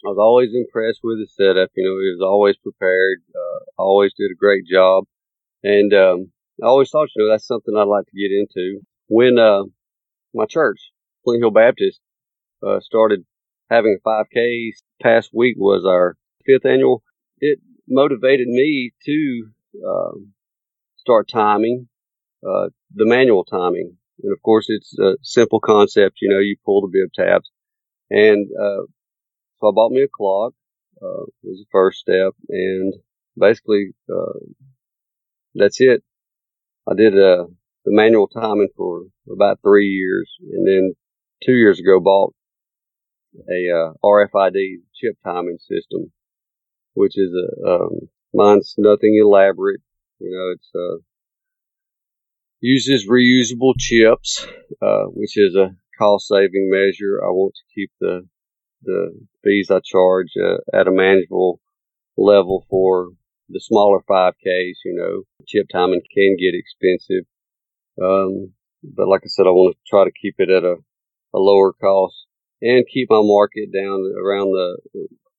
I 0.05 0.08
was 0.08 0.22
always 0.22 0.53
impressed 0.53 1.01
with 1.03 1.19
his 1.19 1.36
setup. 1.36 1.72
You 1.75 1.84
know, 1.84 2.00
he 2.00 2.15
was 2.15 2.24
always 2.24 2.55
prepared, 2.58 3.19
uh, 3.36 3.60
always 3.77 4.13
did 4.17 4.31
a 4.31 4.39
great 4.39 4.63
job. 4.65 5.03
And 5.63 5.93
um, 5.93 6.31
I 6.63 6.68
always 6.68 6.89
thought, 6.89 7.10
you 7.16 7.24
know, 7.25 7.32
that's 7.32 7.48
something 7.48 7.74
I'd 7.75 7.84
like 7.84 8.06
to 8.06 8.18
get 8.18 8.32
into. 8.32 8.82
When 9.08 9.39
uh, 9.39 9.63
my 10.34 10.46
church, 10.46 10.80
Flint 11.24 11.42
Hill 11.42 11.51
Baptist, 11.51 12.00
uh, 12.66 12.80
started 12.82 13.25
having 13.70 13.98
a 13.98 14.08
5K 14.08 14.72
past 15.01 15.30
week 15.34 15.56
was 15.58 15.86
our 15.86 16.18
fifth 16.46 16.66
annual. 16.66 17.04
It 17.39 17.60
motivated 17.88 18.48
me 18.48 18.92
to 19.06 19.50
um, 19.88 20.34
start 20.98 21.30
timing, 21.32 21.88
uh, 22.44 22.70
the 22.94 23.06
manual 23.06 23.46
timing. 23.46 23.98
And 24.22 24.34
of 24.34 24.42
course, 24.44 24.66
it's 24.70 24.98
a 25.00 25.16
simple 25.22 25.60
concept. 25.60 26.18
You 26.22 26.30
know, 26.30 26.39
you 26.39 26.58
pull 26.66 26.82
the 26.82 26.88
bib 26.92 27.13
tabs. 27.13 27.50
And 28.10 28.48
uh, 28.60 28.84
so 29.60 29.70
I 29.70 29.72
bought 29.74 29.92
me 29.92 30.01
a 30.01 30.08
clock, 30.13 30.54
uh, 31.01 31.25
was 31.44 31.60
the 31.60 31.66
first 31.72 32.00
step. 32.00 32.34
And 32.50 32.94
basically, 33.38 33.94
uh, 34.12 34.39
that's 35.56 35.80
it. 35.80 36.04
I 36.89 36.96
did 36.96 37.13
uh, 37.13 37.46
the 37.86 37.91
manual 37.91 38.27
timing 38.27 38.69
for 38.75 39.03
about 39.31 39.60
three 39.62 39.88
years. 39.88 40.29
And 40.51 40.67
then 40.67 40.93
two 41.46 41.53
years 41.53 41.79
ago, 41.79 42.00
bought 42.00 42.34
a 43.36 43.69
uh, 43.72 43.93
RFID 44.03 44.77
chip 44.96 45.15
timing 45.24 45.60
system, 45.60 46.12
which 46.93 47.17
is 47.17 47.31
a 47.31 47.69
um, 47.69 48.10
mine's 48.34 48.74
nothing 48.77 49.19
elaborate. 49.22 49.81
You 50.19 50.31
know, 50.31 50.53
it's 50.55 50.69
uh, 50.75 51.03
uses 52.60 53.08
reusable 53.08 53.74
chips, 53.77 54.46
uh, 54.81 55.05
which 55.05 55.38
is 55.38 55.55
a 55.55 55.75
cost 55.98 56.27
saving 56.27 56.69
measure. 56.72 57.22
I 57.24 57.29
want 57.29 57.53
to 57.55 57.74
keep 57.75 57.91
the 58.00 58.27
the 58.84 59.12
fees 59.43 59.69
I 59.69 59.79
charge 59.84 60.31
uh, 60.41 60.58
at 60.74 60.88
a 60.88 60.91
manageable 60.91 61.60
level 62.17 62.65
for 62.69 63.10
the 63.50 63.60
smaller 63.60 64.00
5Ks. 64.10 64.77
You 64.86 64.96
know, 64.96 65.24
chip 65.48 65.68
timing 65.72 66.01
can 66.13 66.38
get 66.38 66.58
expensive, 66.58 67.25
um, 68.01 68.53
but 68.84 69.08
like 69.08 69.22
I 69.24 69.27
said, 69.27 69.48
I 69.48 69.51
want 69.51 69.75
to 69.75 69.89
try 69.89 70.06
to 70.06 70.12
keep 70.12 70.36
it 70.38 70.50
at 70.50 70.63
a, 70.63 70.75
a 71.34 71.39
lower 71.39 71.74
cost 71.74 72.25
and 72.62 72.86
keep 72.91 73.10
my 73.10 73.22
market 73.22 73.72
down 73.74 74.03
around 74.22 74.51
the 74.51 74.77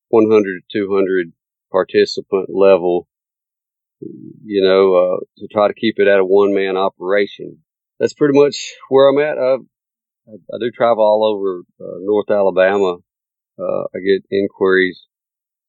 100 0.09 0.61
to 0.71 0.79
200 0.79 1.33
participant 1.71 2.49
level 2.53 3.07
you 4.43 4.63
know, 4.63 4.95
uh, 4.95 5.19
to 5.37 5.47
try 5.51 5.67
to 5.67 5.73
keep 5.73 5.95
it 5.97 6.07
at 6.07 6.19
a 6.19 6.25
one 6.25 6.53
man 6.53 6.77
operation. 6.77 7.57
That's 7.99 8.13
pretty 8.13 8.37
much 8.37 8.73
where 8.89 9.09
I'm 9.09 9.19
at. 9.19 9.37
I, 9.37 9.57
I, 10.33 10.57
do 10.59 10.71
travel 10.71 11.03
all 11.03 11.23
over 11.25 11.59
uh, 11.79 11.97
North 11.99 12.31
Alabama. 12.31 12.97
Uh, 13.59 13.83
I 13.93 13.99
get 13.99 14.25
inquiries 14.31 15.05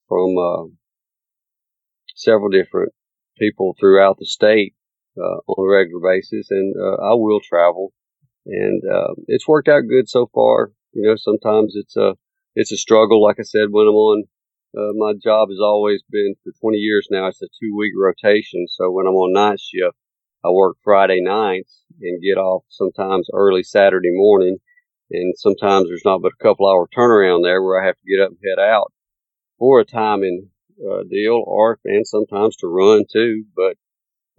from 0.09 0.37
uh, 0.39 0.65
several 2.15 2.51
different 2.51 2.93
people 3.39 3.75
throughout 3.79 4.19
the 4.19 4.27
state 4.27 4.75
uh, 5.19 5.39
on 5.47 5.67
a 5.67 5.71
regular 5.71 6.01
basis, 6.03 6.51
and 6.51 6.75
I 6.79 7.15
will 7.15 7.41
travel. 7.41 7.93
And 8.47 8.83
it's 9.29 9.49
worked 9.49 9.69
out 9.69 9.83
good 9.89 10.09
so 10.09 10.29
far. 10.35 10.73
You 10.93 11.09
know, 11.09 11.17
sometimes 11.17 11.75
it's 11.77 11.97
a 11.97 12.15
it's 12.55 12.73
a 12.73 12.77
struggle. 12.77 13.23
Like 13.23 13.37
I 13.39 13.45
said, 13.45 13.69
when 13.71 13.87
I'm 13.87 13.95
on 13.95 14.25
uh, 14.77 14.93
my 14.97 15.13
job 15.23 15.51
has 15.51 15.59
always 15.61 16.03
been 16.11 16.35
for 16.43 16.53
20 16.61 16.79
years 16.79 17.07
now. 17.11 17.27
It's 17.27 17.43
a 17.43 17.47
two 17.61 17.77
week 17.77 17.93
rotation. 17.97 18.67
So 18.69 18.91
when 18.91 19.07
I'm 19.07 19.15
on 19.15 19.33
night 19.33 19.61
shift, 19.61 19.97
I 20.45 20.51
work 20.51 20.77
Friday 20.83 21.21
nights 21.21 21.83
and 22.01 22.23
get 22.23 22.39
off 22.41 22.65
sometimes 22.69 23.29
early 23.35 23.63
Saturday 23.63 24.11
morning. 24.13 24.59
And 25.11 25.35
sometimes 25.37 25.89
there's 25.89 26.07
not 26.07 26.23
but 26.23 26.33
a 26.33 26.43
couple 26.43 26.67
hour 26.67 26.89
turnaround 26.97 27.43
there 27.43 27.63
where 27.63 27.83
I 27.83 27.87
have 27.87 27.97
to 27.97 28.11
get 28.11 28.23
up 28.25 28.31
and 28.31 28.39
head 28.43 28.63
out 28.63 28.93
for 29.59 29.81
a 29.81 29.85
timing 29.85 30.49
uh, 30.81 31.03
deal 31.11 31.43
or, 31.47 31.79
and 31.85 32.07
sometimes 32.07 32.57
to 32.57 32.67
run 32.69 33.05
too. 33.13 33.45
But, 33.57 33.77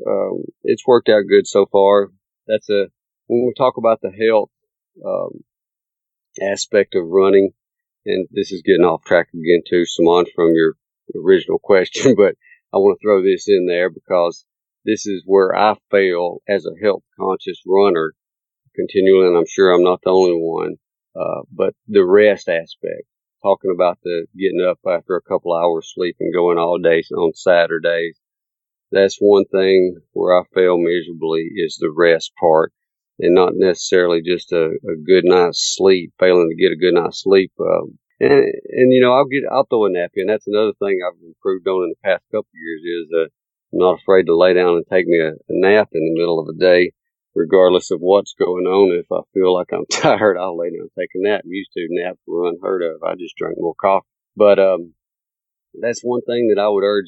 um, 0.08 0.44
it's 0.64 0.88
worked 0.88 1.10
out 1.10 1.24
good 1.30 1.48
so 1.48 1.66
far. 1.72 2.10
That's 2.48 2.70
a, 2.70 2.88
when 3.28 3.46
we 3.46 3.54
talk 3.58 3.78
about 3.78 4.02
the 4.02 4.12
health, 4.12 4.50
um, 5.06 5.44
aspect 6.42 6.96
of 6.96 7.08
running, 7.08 7.52
and 8.06 8.28
this 8.32 8.52
is 8.52 8.64
getting 8.66 8.86
off 8.86 9.04
track 9.06 9.30
again 9.34 9.62
too, 9.70 9.86
Simon, 9.86 10.26
from 10.36 10.54
your 10.54 10.76
original 11.16 11.60
question, 11.64 12.16
but 12.16 12.36
I 12.74 12.78
want 12.78 13.00
to 13.00 13.06
throw 13.06 13.24
this 13.24 13.46
in 13.48 13.68
there 13.68 13.90
because 13.90 14.46
this 14.86 15.06
is 15.06 15.24
where 15.26 15.56
I 15.56 15.76
fail 15.92 16.40
as 16.50 16.66
a 16.66 16.84
health 16.84 17.04
conscious 17.20 17.62
runner 17.68 18.14
continually, 18.76 19.28
and 19.28 19.38
I'm 19.38 19.46
sure 19.48 19.72
I'm 19.72 19.84
not 19.84 20.02
the 20.04 20.12
only 20.12 20.36
one. 20.36 20.76
Uh, 21.16 21.42
but 21.52 21.76
the 21.88 22.06
rest 22.06 22.50
aspect, 22.50 23.04
talking 23.44 23.72
about 23.76 24.00
the 24.04 24.26
getting 24.36 24.66
up 24.68 24.80
after 24.88 25.16
a 25.16 25.22
couple 25.22 25.54
hours 25.54 25.92
sleep 25.94 26.16
and 26.20 26.34
going 26.34 26.58
all 26.58 26.80
day 26.80 27.04
on 27.16 27.34
Saturdays, 27.34 28.18
that's 28.92 29.18
one 29.20 29.46
thing 29.46 29.98
where 30.14 30.40
I 30.40 30.44
fail 30.56 30.78
miserably 30.78 31.50
is 31.56 31.78
the 31.80 31.94
rest 31.96 32.32
part 32.40 32.72
and 33.20 33.36
not 33.36 33.54
necessarily 33.56 34.22
just 34.22 34.52
a, 34.52 34.66
a 34.66 34.96
good 35.06 35.26
night's 35.26 35.76
sleep, 35.76 36.14
failing 36.20 36.50
to 36.50 36.62
get 36.62 36.72
a 36.72 36.78
good 36.78 36.94
night's 36.94 37.22
sleep. 37.22 37.52
Um, 37.60 38.00
and, 38.20 38.32
and, 38.32 38.94
you 38.94 39.02
know, 39.02 39.14
I'll 39.14 39.26
get, 39.26 39.44
I'll 39.52 39.66
throw 39.66 39.86
a 39.86 39.90
nap 39.90 40.12
in. 40.16 40.28
That's 40.28 40.48
another 40.48 40.74
thing 40.80 41.00
I've 41.06 41.22
improved 41.24 41.68
on 41.68 41.84
in 41.84 41.90
the 41.90 42.08
past 42.10 42.24
couple 42.32 42.50
years 42.54 42.82
is, 42.82 43.12
uh, 43.14 43.28
I'm 43.74 43.80
not 43.80 44.00
afraid 44.02 44.26
to 44.28 44.38
lay 44.38 44.54
down 44.54 44.78
and 44.78 44.86
take 44.90 45.08
me 45.08 45.20
a, 45.20 45.30
a 45.32 45.34
nap 45.50 45.90
in 45.94 46.02
the 46.02 46.20
middle 46.20 46.40
of 46.40 46.48
the 46.48 46.54
day, 46.54 46.92
regardless 47.36 47.92
of 47.92 48.00
what's 48.00 48.34
going 48.34 48.66
on. 48.66 49.00
If 49.00 49.12
I 49.12 49.22
feel 49.34 49.54
like 49.54 49.68
I'm 49.74 49.86
tired, 49.92 50.38
I'll 50.38 50.58
lay 50.58 50.70
down 50.70 50.82
and 50.82 50.90
take 50.98 51.10
a 51.16 51.20
nap. 51.20 51.42
Used 51.46 51.72
to 51.74 51.88
naps 51.90 52.20
were 52.28 52.48
unheard 52.48 52.84
of. 52.84 53.04
I 53.04 53.16
just 53.16 53.36
drank 53.38 53.58
more 53.60 53.76
coffee. 53.80 54.08
But, 54.36 54.60
um, 54.60 54.94
that's 55.80 56.02
one 56.02 56.22
thing 56.22 56.54
that 56.54 56.62
I 56.62 56.70
would 56.70 56.84
urge 56.84 57.08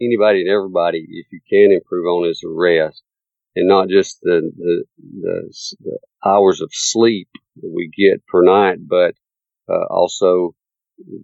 anybody 0.00 0.40
and 0.40 0.50
everybody, 0.50 1.06
if 1.08 1.26
you 1.30 1.40
can 1.48 1.72
improve 1.72 2.06
on, 2.06 2.28
is 2.28 2.42
rest 2.46 3.02
and 3.56 3.68
not 3.68 3.88
just 3.88 4.20
the, 4.22 4.50
the, 4.56 4.84
the, 4.98 5.54
the 5.80 5.98
hours 6.24 6.60
of 6.60 6.70
sleep 6.72 7.28
that 7.56 7.72
we 7.72 7.90
get 7.96 8.26
per 8.26 8.42
night, 8.42 8.78
but 8.86 9.14
uh, 9.68 9.86
also 9.90 10.54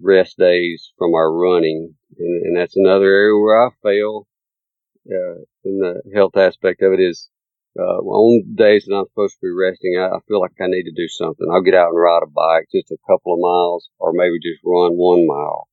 rest 0.01 0.37
days 0.39 0.93
from 0.97 1.15
our 1.15 1.33
running. 1.33 1.95
And, 2.19 2.47
and, 2.47 2.57
that's 2.57 2.77
another 2.77 3.07
area 3.07 3.39
where 3.39 3.67
I 3.67 3.71
fail 3.83 4.27
uh, 5.09 5.41
in 5.65 5.79
the 5.79 6.03
health 6.15 6.37
aspect 6.37 6.83
of 6.83 6.93
it 6.93 7.01
is 7.01 7.29
uh, 7.79 8.03
on 8.03 8.55
days 8.55 8.85
that 8.87 8.97
I'm 8.97 9.07
supposed 9.11 9.35
to 9.39 9.47
be 9.47 9.55
resting, 9.55 9.97
I, 9.99 10.17
I 10.17 10.19
feel 10.27 10.41
like 10.41 10.59
I 10.61 10.67
need 10.67 10.85
to 10.85 10.97
do 10.97 11.09
something. 11.09 11.47
I'll 11.51 11.63
get 11.63 11.75
out 11.75 11.91
and 11.91 11.99
ride 11.99 12.23
a 12.25 12.31
bike 12.31 12.67
just 12.75 12.91
a 12.91 12.99
couple 13.07 13.35
of 13.35 13.41
miles 13.41 13.89
or 13.99 14.13
maybe 14.13 14.43
just 14.43 14.65
run 14.65 14.99
one 14.99 15.27
mile. 15.27 15.69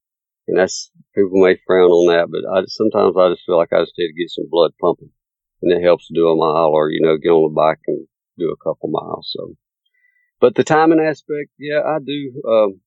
And 0.48 0.58
that's, 0.58 0.92
people 1.16 1.44
may 1.44 1.58
frown 1.66 1.89
on 1.89 2.08
that, 2.13 2.30
but 2.30 2.46
I 2.48 2.63
sometimes 2.68 3.18
I 3.18 3.34
just 3.34 3.46
feel 3.46 3.58
like 3.58 3.74
I 3.74 3.82
just 3.82 3.98
need 3.98 4.08
to 4.08 4.13
get 4.13 4.30
some 4.30 4.48
blood 4.50 4.72
pumping 4.80 5.12
and 5.62 5.74
it 5.74 5.84
helps 5.84 6.08
to 6.08 6.13
do 6.13 6.30
a 6.30 6.36
mile 6.38 6.72
or, 6.72 6.89
you 6.89 7.01
know, 7.01 7.18
get 7.18 7.30
on 7.30 7.50
the 7.50 7.56
bike 7.56 7.82
and 7.88 8.08
do 8.38 8.54
a 8.54 8.63
couple 8.63 8.89
miles. 8.89 9.34
So, 9.36 9.56
but 10.39 10.56
the 10.56 10.63
timing 10.63 11.01
aspect, 11.01 11.50
yeah, 11.58 11.82
I 11.82 11.98
do, 12.06 12.42
um, 12.48 12.82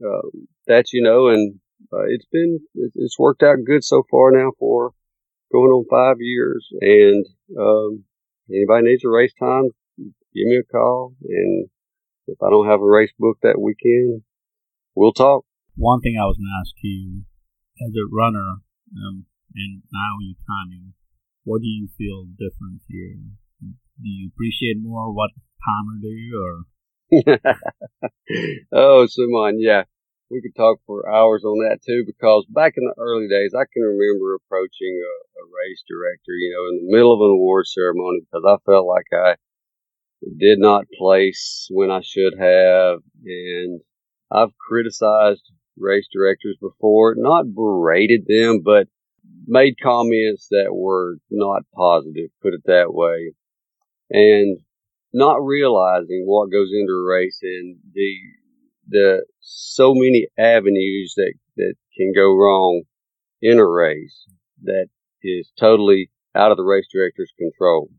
uh, 0.00 0.28
that, 0.66 0.86
you 0.92 1.02
know, 1.02 1.28
and 1.28 1.60
uh, 1.92 2.08
it's 2.08 2.26
been, 2.32 2.60
it's 2.74 3.18
worked 3.18 3.42
out 3.42 3.58
good 3.66 3.84
so 3.84 4.04
far 4.10 4.32
now 4.32 4.52
for 4.58 4.94
going 5.52 5.70
on 5.70 5.84
five 5.90 6.16
years. 6.18 6.66
And, 6.80 7.26
um, 7.60 8.04
anybody 8.50 8.88
needs 8.88 9.04
a 9.04 9.08
race 9.08 9.32
time, 9.38 9.70
give 9.98 10.46
me 10.46 10.58
a 10.58 10.72
call. 10.72 11.14
And 11.22 11.68
if 12.26 12.38
I 12.42 12.50
don't 12.50 12.68
have 12.68 12.80
a 12.80 12.88
race 12.88 13.12
book 13.18 13.38
that 13.42 13.60
weekend, 13.60 14.22
we'll 14.94 15.12
talk. 15.12 15.44
One 15.76 16.00
thing 16.00 16.16
I 16.20 16.26
was 16.26 16.36
going 16.36 16.48
to 16.48 16.60
ask 16.60 16.74
you 16.82 17.22
as 17.80 17.94
a 17.96 18.08
runner, 18.12 18.60
um, 18.96 19.26
and 19.54 19.82
now 19.92 20.16
you 20.20 20.34
timing, 20.46 20.92
what 21.44 21.60
do 21.60 21.68
you 21.68 21.88
feel 21.96 22.26
different 22.38 22.82
here? 22.88 23.16
Do 23.60 24.08
you 24.08 24.30
appreciate 24.34 24.76
more 24.80 25.12
what 25.12 25.30
Palmer 25.64 25.98
do, 26.00 26.16
or? 26.38 26.64
oh, 28.72 29.06
Simon, 29.06 29.60
yeah, 29.60 29.84
we 30.32 30.40
could 30.40 30.56
talk 30.56 30.80
for 30.86 31.04
hours 31.12 31.44
on 31.44 31.58
that 31.68 31.84
too. 31.84 32.04
Because 32.06 32.46
back 32.48 32.74
in 32.76 32.84
the 32.84 32.94
early 32.96 33.28
days, 33.28 33.52
I 33.54 33.68
can 33.70 33.82
remember 33.82 34.34
approaching 34.34 34.96
a, 34.96 35.14
a 35.36 35.44
race 35.44 35.84
director, 35.84 36.32
you 36.32 36.50
know, 36.56 36.64
in 36.72 36.86
the 36.86 36.96
middle 36.96 37.12
of 37.12 37.20
an 37.20 37.36
award 37.36 37.66
ceremony 37.66 38.20
because 38.24 38.44
I 38.48 38.56
felt 38.64 38.86
like 38.86 39.12
I 39.12 39.36
did 40.38 40.58
not 40.58 40.86
place 40.98 41.68
when 41.70 41.90
I 41.90 42.00
should 42.00 42.34
have, 42.38 43.00
and 43.24 43.80
I've 44.30 44.56
criticized 44.56 45.44
race 45.76 46.08
directors 46.12 46.56
before, 46.60 47.14
not 47.16 47.52
berated 47.54 48.24
them, 48.26 48.62
but 48.64 48.88
made 49.46 49.74
comments 49.82 50.48
that 50.50 50.72
were 50.72 51.16
not 51.30 51.62
positive, 51.74 52.30
put 52.40 52.54
it 52.54 52.62
that 52.66 52.94
way. 52.94 53.34
And 54.10 54.58
not 55.12 55.44
realizing 55.44 56.24
what 56.24 56.50
goes 56.50 56.70
into 56.72 56.92
a 56.92 57.10
race 57.10 57.40
and 57.42 57.76
the 57.92 58.16
the 58.88 59.24
so 59.40 59.94
many 59.94 60.26
avenues 60.38 61.14
that 61.16 61.34
that 61.56 61.74
can 61.96 62.12
go 62.14 62.34
wrong 62.34 62.82
in 63.40 63.58
a 63.58 63.66
race 63.66 64.26
that 64.64 64.86
is 65.22 65.50
totally 65.58 66.10
out 66.34 66.50
of 66.50 66.56
the 66.56 66.64
race 66.64 66.86
director's 66.92 67.32
control. 67.38 67.90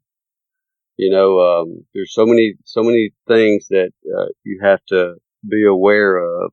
You 0.97 1.11
know, 1.11 1.39
um, 1.39 1.85
there's 1.93 2.13
so 2.13 2.25
many 2.25 2.53
so 2.65 2.83
many 2.83 3.11
things 3.27 3.67
that 3.69 3.91
uh, 4.05 4.27
you 4.43 4.59
have 4.63 4.79
to 4.89 5.15
be 5.47 5.65
aware 5.65 6.17
of, 6.17 6.51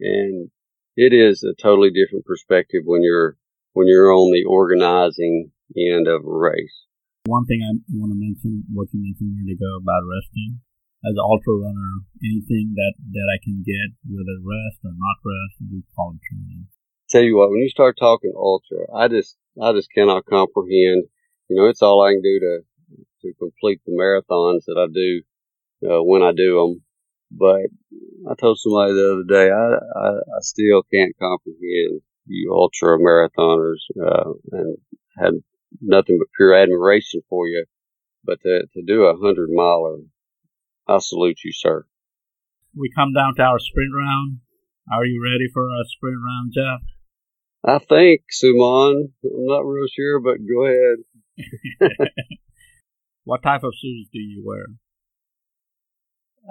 and 0.00 0.50
it 0.96 1.12
is 1.12 1.44
a 1.44 1.54
totally 1.60 1.90
different 1.90 2.24
perspective 2.24 2.82
when 2.84 3.02
you're 3.02 3.36
when 3.72 3.86
you're 3.86 4.12
on 4.12 4.32
the 4.32 4.44
organizing 4.48 5.50
end 5.76 6.08
of 6.08 6.24
a 6.24 6.30
race. 6.30 6.86
One 7.26 7.46
thing 7.46 7.60
I 7.62 7.72
want 7.96 8.12
to 8.12 8.18
mention, 8.18 8.64
what 8.72 8.88
you 8.92 9.00
mentioned 9.00 9.32
a 9.32 9.36
minute 9.42 9.56
ago 9.56 9.80
about 9.80 10.02
resting. 10.04 10.60
As 11.04 11.12
an 11.12 11.20
ultra 11.20 11.54
runner, 11.60 11.92
anything 12.24 12.72
that, 12.74 12.94
that 13.12 13.28
I 13.28 13.38
can 13.44 13.60
get, 13.60 13.92
whether 14.08 14.40
rest 14.40 14.80
or 14.84 14.96
not 14.96 15.20
rest, 15.20 15.60
we 15.60 15.84
call 15.94 16.16
it 16.16 16.24
training. 16.24 16.66
Tell 17.10 17.22
you 17.22 17.36
what, 17.36 17.50
when 17.50 17.60
you 17.60 17.68
start 17.68 17.96
talking 17.98 18.32
ultra, 18.34 18.88
I 18.94 19.08
just, 19.08 19.36
I 19.60 19.72
just 19.72 19.92
cannot 19.92 20.24
comprehend. 20.24 21.04
You 21.48 21.56
know, 21.56 21.68
it's 21.68 21.82
all 21.82 22.00
I 22.00 22.12
can 22.12 22.22
do 22.22 22.40
to, 22.40 22.54
to 23.22 23.34
complete 23.38 23.80
the 23.84 23.92
marathons 23.92 24.64
that 24.64 24.80
I 24.80 24.88
do, 24.88 25.22
uh, 25.84 26.02
when 26.02 26.22
I 26.22 26.32
do 26.32 26.56
them. 26.56 26.82
But 27.30 27.68
I 28.30 28.34
told 28.40 28.58
somebody 28.58 28.94
the 28.94 29.12
other 29.12 29.28
day, 29.28 29.50
I, 29.50 29.76
I, 29.76 30.08
I 30.08 30.40
still 30.40 30.82
can't 30.92 31.14
comprehend 31.20 32.00
you 32.26 32.52
ultra 32.54 32.98
marathoners, 32.98 33.82
uh, 34.00 34.32
and 34.52 34.78
had 35.18 35.34
nothing 35.80 36.18
but 36.18 36.28
pure 36.36 36.54
admiration 36.54 37.20
for 37.28 37.46
you. 37.46 37.66
But 38.24 38.40
to, 38.42 38.62
to 38.72 38.82
do 38.86 39.04
a 39.04 39.16
hundred 39.16 39.50
miler, 39.50 39.98
I 40.86 40.98
salute 40.98 41.38
you, 41.44 41.52
sir. 41.52 41.86
We 42.76 42.90
come 42.94 43.12
down 43.12 43.34
to 43.36 43.42
our 43.42 43.58
sprint 43.58 43.92
round. 43.96 44.38
Are 44.92 45.04
you 45.04 45.22
ready 45.22 45.48
for 45.52 45.64
a 45.64 45.84
sprint 45.86 46.18
round, 46.24 46.52
Jeff? 46.54 46.80
I 47.64 47.78
think, 47.78 48.22
Suman. 48.30 49.12
I'm 49.24 49.46
not 49.46 49.60
real 49.60 49.86
sure, 49.88 50.20
but 50.20 50.38
go 50.46 50.66
ahead. 50.66 51.98
what 53.24 53.42
type 53.42 53.62
of 53.62 53.72
shoes 53.80 54.08
do 54.12 54.18
you 54.18 54.42
wear? 54.44 54.66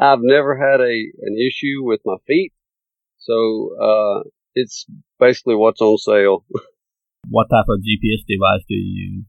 I've 0.02 0.24
never 0.24 0.58
had 0.58 0.82
a 0.82 0.94
an 1.22 1.38
issue 1.38 1.84
with 1.84 2.02
my 2.04 2.16
feet, 2.26 2.52
so 3.20 3.70
uh, 3.80 4.30
it's 4.56 4.88
basically 5.20 5.56
what's 5.56 5.82
on 5.82 5.98
sale. 5.98 6.46
What 7.30 7.48
type 7.50 7.66
of 7.70 7.80
GPS 7.80 8.26
device 8.28 8.66
do 8.68 8.76
you 8.76 9.16
use? 9.16 9.26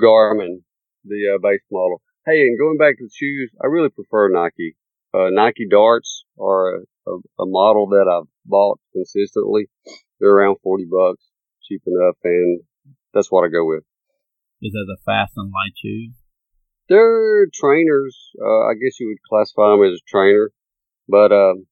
Garmin, 0.00 0.62
the 1.04 1.34
uh, 1.34 1.38
base 1.42 1.60
model. 1.72 2.00
Hey, 2.24 2.42
and 2.42 2.56
going 2.56 2.78
back 2.78 2.98
to 2.98 3.04
the 3.04 3.10
shoes, 3.12 3.50
I 3.60 3.66
really 3.66 3.88
prefer 3.88 4.28
Nike. 4.28 4.76
Uh, 5.12 5.30
Nike 5.30 5.66
Darts 5.68 6.24
are 6.38 6.76
a, 6.76 6.80
a, 7.08 7.16
a, 7.40 7.46
model 7.46 7.88
that 7.88 8.06
I've 8.06 8.30
bought 8.46 8.78
consistently. 8.92 9.66
They're 10.20 10.30
around 10.30 10.58
40 10.62 10.84
bucks, 10.84 11.24
cheap 11.64 11.82
enough, 11.84 12.14
and 12.22 12.60
that's 13.12 13.26
what 13.28 13.42
I 13.42 13.48
go 13.48 13.66
with. 13.66 13.82
Is 14.62 14.70
that 14.70 14.86
the 14.86 14.98
fast 15.04 15.32
and 15.36 15.50
light 15.50 15.74
shoes? 15.76 16.14
They're 16.88 17.48
trainers. 17.52 18.16
Uh, 18.40 18.70
I 18.70 18.74
guess 18.74 19.00
you 19.00 19.08
would 19.08 19.28
classify 19.28 19.70
them 19.70 19.82
as 19.82 19.98
a 19.98 20.08
trainer. 20.08 20.52
But, 21.08 21.32
um, 21.32 21.66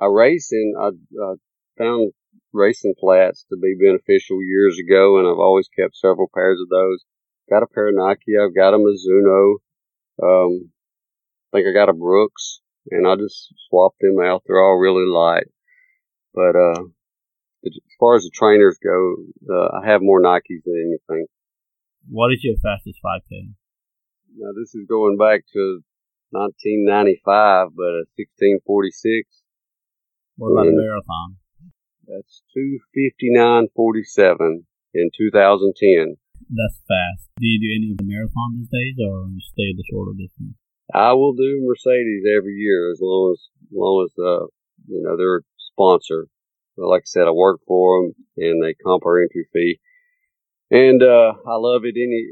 I 0.00 0.06
race 0.06 0.52
and 0.52 0.74
I, 0.80 0.88
I 1.22 1.34
found 1.76 2.12
racing 2.54 2.94
flats 2.98 3.44
to 3.50 3.58
be 3.58 3.76
beneficial 3.78 4.42
years 4.42 4.78
ago, 4.80 5.18
and 5.18 5.28
I've 5.28 5.38
always 5.38 5.68
kept 5.68 5.98
several 5.98 6.30
pairs 6.34 6.60
of 6.62 6.70
those. 6.70 7.04
Got 7.50 7.62
a 7.62 7.66
pair 7.66 7.88
of 7.88 7.94
Nike. 7.94 8.40
I've 8.40 8.56
got 8.56 8.72
a 8.72 8.78
Mizuno. 8.78 9.56
Um, 10.22 10.70
I 11.52 11.58
think 11.58 11.68
I 11.68 11.72
got 11.72 11.88
a 11.88 11.92
Brooks, 11.92 12.60
and 12.90 13.06
I 13.06 13.16
just 13.16 13.52
swapped 13.68 14.00
them 14.00 14.18
out. 14.22 14.42
They're 14.46 14.62
all 14.62 14.78
really 14.78 15.06
light. 15.06 15.46
But 16.34 16.56
uh, 16.56 16.84
as 17.64 17.72
far 17.98 18.16
as 18.16 18.22
the 18.22 18.30
trainers 18.34 18.78
go, 18.82 19.16
uh, 19.50 19.80
I 19.80 19.90
have 19.90 20.02
more 20.02 20.20
Nikes 20.20 20.62
than 20.64 20.98
anything. 21.08 21.26
What 22.08 22.32
is 22.32 22.44
your 22.44 22.56
fastest 22.62 23.00
5K? 23.04 23.54
Now, 24.36 24.52
this 24.52 24.74
is 24.74 24.86
going 24.88 25.16
back 25.16 25.44
to 25.54 25.82
1995, 26.30 27.68
but 27.74 27.82
a 27.82 28.04
1646. 28.20 29.42
What 30.36 30.52
about 30.52 30.68
and, 30.68 30.78
a 30.78 30.82
marathon? 30.82 31.36
That's 32.06 32.42
259.47 32.52 34.64
in 34.94 35.10
2010. 35.16 36.16
That's 36.50 36.80
fast. 36.86 37.28
Do 37.38 37.46
you 37.46 37.58
do 37.60 37.70
any 37.74 37.90
of 37.92 37.98
the 37.98 38.06
marathon 38.06 38.54
these 38.54 38.70
days 38.70 38.96
or 39.02 39.28
you 39.28 39.40
stay 39.40 39.74
the 39.74 39.84
shorter 39.90 40.12
distance? 40.16 40.54
I 40.94 41.12
will 41.12 41.34
do 41.34 41.66
Mercedes 41.66 42.24
every 42.24 42.54
year 42.54 42.90
as 42.92 42.98
long 43.00 43.34
as, 43.34 43.40
as 43.66 43.74
long 43.74 44.06
as, 44.06 44.12
uh, 44.18 44.46
you 44.86 45.02
know, 45.02 45.16
they're 45.16 45.38
a 45.38 45.42
sponsor. 45.58 46.28
But 46.76 46.88
like 46.88 47.02
I 47.02 47.10
said, 47.10 47.26
I 47.26 47.32
work 47.32 47.60
for 47.66 48.02
them 48.02 48.14
and 48.36 48.62
they 48.62 48.74
comp 48.74 49.04
our 49.04 49.22
entry 49.22 49.48
fee. 49.52 49.80
And, 50.70 51.02
uh, 51.02 51.34
I 51.46 51.56
love 51.56 51.84
it 51.84 51.96
any, 51.96 52.26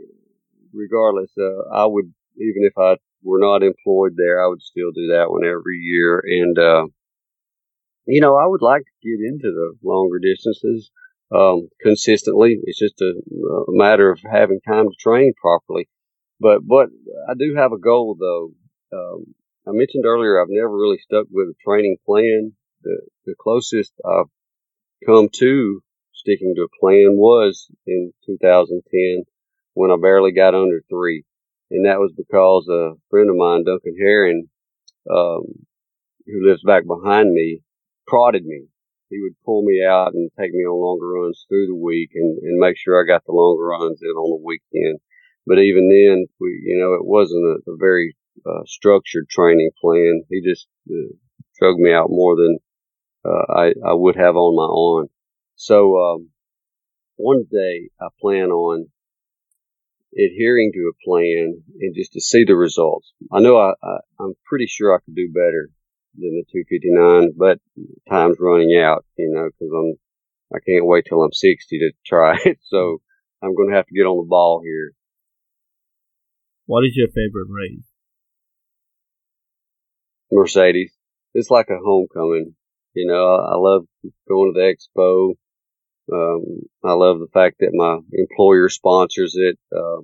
regardless. 0.72 1.32
Uh, 1.38 1.74
I 1.74 1.86
would, 1.86 2.12
even 2.36 2.62
if 2.62 2.78
I 2.78 2.96
were 3.22 3.40
not 3.40 3.62
employed 3.62 4.14
there, 4.16 4.44
I 4.44 4.48
would 4.48 4.62
still 4.62 4.92
do 4.92 5.08
that 5.08 5.30
one 5.30 5.44
every 5.44 5.78
year. 5.78 6.22
And, 6.24 6.58
uh, 6.58 6.86
you 8.06 8.20
know, 8.20 8.36
I 8.36 8.46
would 8.46 8.62
like 8.62 8.82
to 8.82 9.08
get 9.08 9.26
into 9.26 9.50
the 9.50 9.74
longer 9.82 10.18
distances 10.18 10.90
um, 11.34 11.68
consistently. 11.80 12.58
It's 12.62 12.78
just 12.78 13.00
a, 13.00 13.12
a, 13.12 13.64
matter 13.68 14.10
of 14.10 14.20
having 14.30 14.60
time 14.60 14.88
to 14.88 14.96
train 14.98 15.32
properly. 15.40 15.88
But 16.40 16.66
but 16.66 16.88
I 17.28 17.34
do 17.34 17.54
have 17.56 17.72
a 17.72 17.78
goal 17.78 18.16
though. 18.18 18.52
Um, 18.96 19.34
I 19.66 19.70
mentioned 19.72 20.04
earlier 20.06 20.40
I've 20.40 20.48
never 20.50 20.76
really 20.76 20.98
stuck 20.98 21.26
with 21.30 21.48
a 21.48 21.54
training 21.64 21.96
plan. 22.06 22.52
The 22.82 23.00
the 23.26 23.34
closest 23.38 23.92
I've 24.04 24.30
come 25.06 25.28
to 25.34 25.82
sticking 26.12 26.54
to 26.56 26.62
a 26.62 26.80
plan 26.80 27.16
was 27.16 27.66
in 27.86 28.12
2010 28.26 29.24
when 29.74 29.90
I 29.90 29.96
barely 30.00 30.32
got 30.32 30.54
under 30.54 30.82
three, 30.88 31.24
and 31.70 31.86
that 31.86 31.98
was 31.98 32.12
because 32.16 32.68
a 32.68 32.92
friend 33.10 33.28
of 33.30 33.36
mine, 33.36 33.64
Duncan 33.64 33.96
Herring, 33.98 34.48
um, 35.10 35.42
who 36.26 36.46
lives 36.46 36.62
back 36.64 36.84
behind 36.86 37.32
me, 37.32 37.60
prodded 38.06 38.44
me. 38.44 38.66
He 39.14 39.22
would 39.22 39.40
pull 39.44 39.62
me 39.62 39.80
out 39.80 40.14
and 40.14 40.28
take 40.36 40.52
me 40.52 40.64
on 40.66 40.74
longer 40.74 41.06
runs 41.06 41.46
through 41.48 41.68
the 41.68 41.76
week 41.76 42.10
and, 42.14 42.36
and 42.42 42.58
make 42.58 42.76
sure 42.76 42.98
I 42.98 43.06
got 43.06 43.24
the 43.24 43.32
longer 43.32 43.64
runs 43.64 44.02
in 44.02 44.08
on 44.08 44.30
the 44.34 44.44
weekend. 44.44 44.98
But 45.46 45.60
even 45.60 45.88
then, 45.88 46.26
we, 46.40 46.48
you 46.64 46.78
know, 46.80 46.94
it 46.94 47.06
wasn't 47.06 47.44
a, 47.46 47.70
a 47.70 47.76
very 47.78 48.16
uh, 48.44 48.64
structured 48.66 49.28
training 49.28 49.70
plan. 49.80 50.24
He 50.28 50.42
just 50.42 50.66
uh, 50.90 51.14
drug 51.60 51.78
me 51.78 51.92
out 51.92 52.10
more 52.10 52.34
than 52.34 52.58
uh, 53.24 53.52
I, 53.54 53.66
I 53.86 53.94
would 53.94 54.16
have 54.16 54.34
on 54.34 54.56
my 54.56 54.68
own. 54.68 55.08
So, 55.54 55.96
um, 55.96 56.30
one 57.14 57.44
day 57.48 57.90
I 58.00 58.08
plan 58.20 58.50
on 58.50 58.88
adhering 60.16 60.72
to 60.74 60.90
a 60.90 61.08
plan 61.08 61.62
and 61.80 61.94
just 61.94 62.14
to 62.14 62.20
see 62.20 62.44
the 62.44 62.56
results. 62.56 63.12
I 63.32 63.38
know 63.38 63.58
I, 63.58 63.74
I, 63.80 63.98
I'm 64.18 64.34
pretty 64.44 64.66
sure 64.66 64.92
I 64.92 64.98
could 65.04 65.14
do 65.14 65.30
better 65.32 65.70
than 66.16 66.42
the 66.42 66.44
259, 66.52 67.32
but 67.36 67.58
time's 68.08 68.38
running 68.40 68.78
out, 68.80 69.04
you 69.16 69.30
know, 69.32 69.48
because 69.48 69.72
I'm 69.74 69.94
I 70.54 70.60
can't 70.60 70.86
wait 70.86 71.06
till 71.08 71.22
I'm 71.22 71.32
60 71.32 71.78
to 71.78 71.92
try 72.06 72.38
it. 72.44 72.58
So 72.62 73.00
I'm 73.42 73.54
going 73.54 73.70
to 73.70 73.76
have 73.76 73.86
to 73.86 73.94
get 73.94 74.06
on 74.06 74.18
the 74.18 74.28
ball 74.28 74.62
here. 74.64 74.92
What 76.66 76.84
is 76.84 76.96
your 76.96 77.08
favorite 77.08 77.48
race? 77.50 77.84
Mercedes. 80.30 80.92
It's 81.34 81.50
like 81.50 81.68
a 81.70 81.78
homecoming. 81.84 82.54
You 82.94 83.06
know, 83.06 83.34
I, 83.34 83.56
love 83.56 83.86
going 84.28 84.54
to 84.54 84.60
the 84.60 84.74
expo. 84.74 85.34
Um, 86.12 86.62
I 86.84 86.92
love 86.92 87.18
the 87.18 87.28
fact 87.32 87.56
that 87.58 87.72
my 87.72 87.98
employer 88.12 88.68
sponsors 88.68 89.34
it. 89.36 89.58
Uh, 89.74 90.02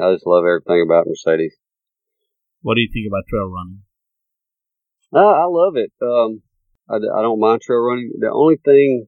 I 0.00 0.14
just 0.14 0.26
love 0.26 0.44
everything 0.44 0.82
about 0.84 1.06
Mercedes. 1.06 1.54
What 2.62 2.76
do 2.76 2.80
you 2.80 2.88
think 2.92 3.06
about 3.06 3.24
trail 3.28 3.50
running? 3.50 3.82
I, 5.14 5.20
I 5.20 5.44
love 5.44 5.76
it. 5.76 5.92
Um, 6.00 6.42
I, 6.88 6.96
I 6.96 7.22
don't 7.22 7.40
mind 7.40 7.60
trail 7.60 7.80
running. 7.80 8.12
The 8.18 8.30
only 8.30 8.56
thing 8.56 9.06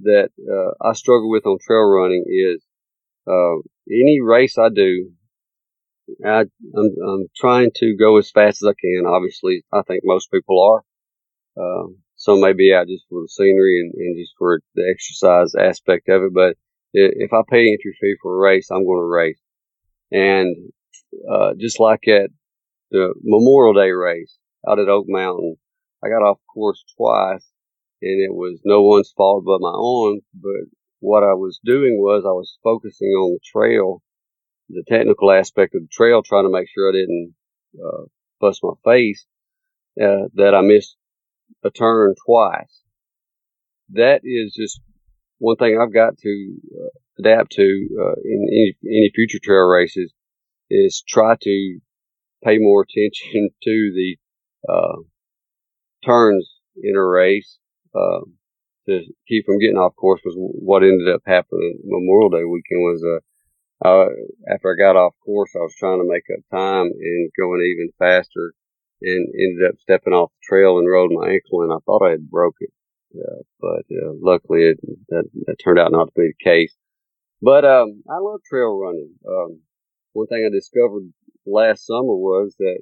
that 0.00 0.30
uh, 0.50 0.86
I 0.86 0.92
struggle 0.92 1.30
with 1.30 1.46
on 1.46 1.58
trail 1.64 1.84
running 1.84 2.24
is 2.26 2.62
uh, 3.26 3.56
any 3.90 4.20
race 4.22 4.58
I 4.58 4.68
do, 4.68 5.12
I, 6.24 6.40
I'm, 6.76 6.90
I'm 7.06 7.26
trying 7.36 7.70
to 7.76 7.96
go 7.96 8.18
as 8.18 8.30
fast 8.30 8.62
as 8.62 8.68
I 8.68 8.74
can. 8.80 9.06
Obviously, 9.06 9.64
I 9.72 9.82
think 9.82 10.02
most 10.04 10.30
people 10.30 10.60
are. 10.62 10.84
Uh, 11.56 11.88
some 12.16 12.40
may 12.40 12.52
be 12.52 12.72
out 12.74 12.88
just 12.88 13.04
for 13.08 13.22
the 13.22 13.28
scenery 13.28 13.80
and, 13.80 13.94
and 13.94 14.16
just 14.18 14.32
for 14.38 14.60
the 14.74 14.88
exercise 14.90 15.54
aspect 15.54 16.08
of 16.08 16.22
it. 16.22 16.34
But 16.34 16.56
if 16.92 17.32
I 17.32 17.42
pay 17.48 17.72
entry 17.72 17.96
fee 18.00 18.16
for 18.22 18.34
a 18.34 18.40
race, 18.40 18.70
I'm 18.70 18.84
going 18.84 19.00
to 19.00 19.04
race. 19.04 19.40
And 20.12 20.72
uh, 21.30 21.54
just 21.58 21.80
like 21.80 22.06
at 22.08 22.30
the 22.90 23.14
Memorial 23.22 23.74
Day 23.74 23.90
race 23.90 24.38
out 24.68 24.78
at 24.78 24.88
Oak 24.88 25.06
Mountain. 25.08 25.56
I 26.04 26.08
got 26.08 26.24
off 26.24 26.38
course 26.52 26.82
twice, 26.96 27.46
and 28.02 28.20
it 28.20 28.34
was 28.34 28.60
no 28.64 28.82
one's 28.82 29.12
fault 29.16 29.44
but 29.46 29.60
my 29.60 29.72
own. 29.74 30.20
But 30.34 30.68
what 31.00 31.22
I 31.22 31.34
was 31.34 31.60
doing 31.64 31.98
was 31.98 32.24
I 32.24 32.32
was 32.32 32.58
focusing 32.62 33.08
on 33.08 33.34
the 33.34 33.40
trail, 33.44 34.02
the 34.68 34.84
technical 34.88 35.30
aspect 35.30 35.74
of 35.74 35.82
the 35.82 35.88
trail, 35.92 36.22
trying 36.22 36.44
to 36.44 36.50
make 36.50 36.68
sure 36.68 36.88
I 36.88 36.92
didn't 36.92 37.34
uh, 37.78 38.04
bust 38.40 38.60
my 38.62 38.74
face. 38.84 39.26
Uh, 40.00 40.26
that 40.34 40.56
I 40.56 40.60
missed 40.60 40.96
a 41.62 41.70
turn 41.70 42.14
twice. 42.26 42.82
That 43.90 44.22
is 44.24 44.52
just 44.52 44.80
one 45.38 45.56
thing 45.56 45.78
I've 45.80 45.94
got 45.94 46.18
to 46.18 46.54
uh, 46.74 46.98
adapt 47.20 47.52
to 47.52 47.88
uh, 48.00 48.14
in 48.24 48.46
any, 48.48 48.74
any 48.84 49.12
future 49.14 49.38
trail 49.40 49.68
races 49.68 50.12
is 50.68 51.04
try 51.06 51.36
to 51.40 51.78
pay 52.42 52.58
more 52.58 52.84
attention 52.88 53.50
to 53.62 53.92
the 53.94 54.16
uh, 54.68 54.96
turns 56.04 56.50
in 56.82 56.96
a 56.96 57.04
race 57.04 57.58
uh, 57.94 58.20
to 58.86 59.00
keep 59.28 59.46
from 59.46 59.58
getting 59.58 59.76
off 59.76 59.96
course. 59.96 60.20
Was 60.24 60.34
what 60.36 60.82
ended 60.82 61.08
up 61.08 61.22
happening 61.26 61.78
Memorial 61.84 62.30
Day 62.30 62.44
weekend. 62.44 62.82
Was 62.82 63.04
uh, 63.04 63.86
uh, 63.86 64.08
after 64.52 64.72
I 64.72 64.80
got 64.80 64.96
off 64.96 65.14
course, 65.24 65.50
I 65.54 65.60
was 65.60 65.74
trying 65.78 66.00
to 66.00 66.08
make 66.08 66.24
up 66.32 66.44
time 66.50 66.86
and 66.86 67.30
going 67.38 67.60
even 67.62 67.90
faster, 67.98 68.54
and 69.02 69.28
ended 69.34 69.68
up 69.68 69.76
stepping 69.80 70.12
off 70.12 70.30
the 70.30 70.46
trail 70.48 70.78
and 70.78 70.88
rolled 70.88 71.12
my 71.12 71.30
ankle, 71.30 71.62
and 71.62 71.72
I 71.72 71.76
thought 71.84 72.06
I 72.06 72.10
had 72.10 72.30
broke 72.30 72.56
it. 72.60 72.70
Uh, 73.16 73.42
but 73.60 73.84
uh, 73.94 74.12
luckily, 74.20 74.64
it, 74.64 74.80
that, 75.08 75.24
that 75.46 75.56
turned 75.62 75.78
out 75.78 75.92
not 75.92 76.06
to 76.06 76.12
be 76.16 76.32
the 76.36 76.44
case. 76.44 76.74
But 77.40 77.64
um, 77.64 78.02
I 78.10 78.18
love 78.18 78.40
trail 78.48 78.76
running. 78.76 79.14
Um, 79.28 79.60
one 80.14 80.26
thing 80.26 80.44
I 80.46 80.54
discovered 80.54 81.12
last 81.46 81.86
summer 81.86 82.14
was 82.16 82.54
that 82.58 82.78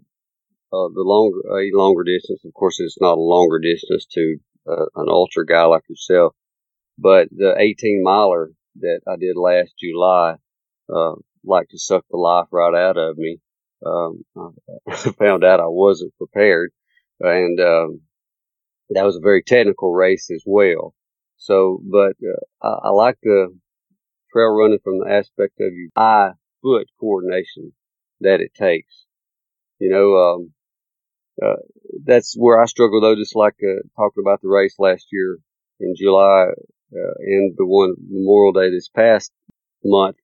uh, 0.73 0.89
the 0.95 1.03
longer 1.03 1.41
a 1.51 1.71
longer 1.77 2.03
distance, 2.05 2.41
of 2.45 2.55
course, 2.55 2.81
it's 2.81 3.01
not 3.01 3.19
a 3.19 3.21
longer 3.21 3.59
distance 3.59 4.07
to 4.13 4.37
uh, 4.67 4.87
an 4.97 5.07
ultra 5.09 5.45
guy 5.45 5.65
like 5.65 5.83
yourself, 5.89 6.35
but 6.99 7.29
the 7.31 7.55
18 7.59 8.03
miler 8.03 8.53
that 8.81 9.01
I 9.07 9.17
did 9.17 9.37
last 9.37 9.75
July, 9.79 10.37
uh, 10.93 11.15
like 11.45 11.69
to 11.71 11.79
suck 11.79 12.05
the 12.11 12.17
life 12.17 12.47
right 12.51 12.75
out 12.75 12.97
of 12.97 13.19
me. 13.19 13.39
Um, 13.85 14.23
I 14.89 14.97
found 15.19 15.45
out 15.45 15.61
I 15.61 15.67
wasn't 15.67 16.17
prepared, 16.17 16.71
and 17.21 17.61
um, 17.61 18.01
that 18.91 19.05
was 19.05 19.17
a 19.17 19.21
very 19.21 19.43
technical 19.43 19.93
race 19.93 20.31
as 20.31 20.43
well. 20.47 20.95
So, 21.37 21.83
but 21.85 22.15
uh, 22.23 22.67
I, 22.67 22.89
I 22.89 22.91
like 22.91 23.17
the 23.23 23.55
trail 24.33 24.57
running 24.57 24.79
from 24.83 25.01
the 25.01 25.11
aspect 25.11 25.55
of 25.61 25.75
your 25.75 25.91
eye 25.97 26.31
foot 26.63 26.89
coordination 26.99 27.73
that 28.21 28.41
it 28.41 28.55
takes. 28.55 29.05
You 29.79 29.91
know, 29.91 30.17
um, 30.17 30.53
uh, 31.41 31.57
that's 32.05 32.35
where 32.37 32.61
I 32.61 32.67
struggle 32.67 33.01
though, 33.01 33.17
just 33.17 33.37
like 33.37 33.55
uh, 33.63 33.83
talking 33.97 34.23
about 34.25 34.43
the 34.43 34.49
race 34.49 34.77
last 34.79 35.07
year 35.13 35.39
in 35.81 35.95
July 35.97 36.47
uh, 36.95 37.15
and 37.21 37.55
the 37.57 37.67
one 37.67 37.95
Memorial 38.09 38.53
Day 38.53 38.71
this 38.71 38.89
past 38.89 39.33
month 39.85 40.17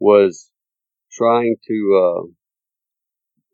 was 0.00 0.50
trying 1.12 1.56
to 1.68 2.02
uh, 2.02 2.28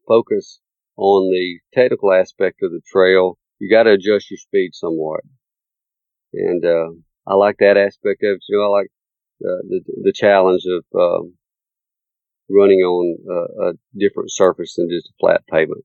focus 0.06 0.60
on 0.96 1.30
the 1.30 1.58
technical 1.72 2.12
aspect 2.12 2.62
of 2.62 2.72
the 2.72 2.80
trail. 2.90 3.38
You 3.58 3.70
got 3.70 3.84
to 3.84 3.92
adjust 3.92 4.30
your 4.30 4.38
speed 4.38 4.70
somewhat, 4.74 5.20
and 6.32 6.64
uh, 6.64 6.90
I 7.26 7.34
like 7.34 7.58
that 7.58 7.76
aspect 7.76 8.22
of 8.22 8.36
it. 8.36 8.44
You 8.48 8.58
know, 8.58 8.64
I 8.72 8.78
like 8.80 8.90
the 9.40 9.80
the 10.02 10.12
challenge 10.12 10.62
of 10.66 10.84
um, 10.98 11.34
running 12.50 12.80
on 12.80 13.16
a 13.60 13.98
different 13.98 14.30
surface 14.32 14.74
than 14.76 14.88
just 14.90 15.08
a 15.08 15.12
flat 15.20 15.46
pavement. 15.46 15.84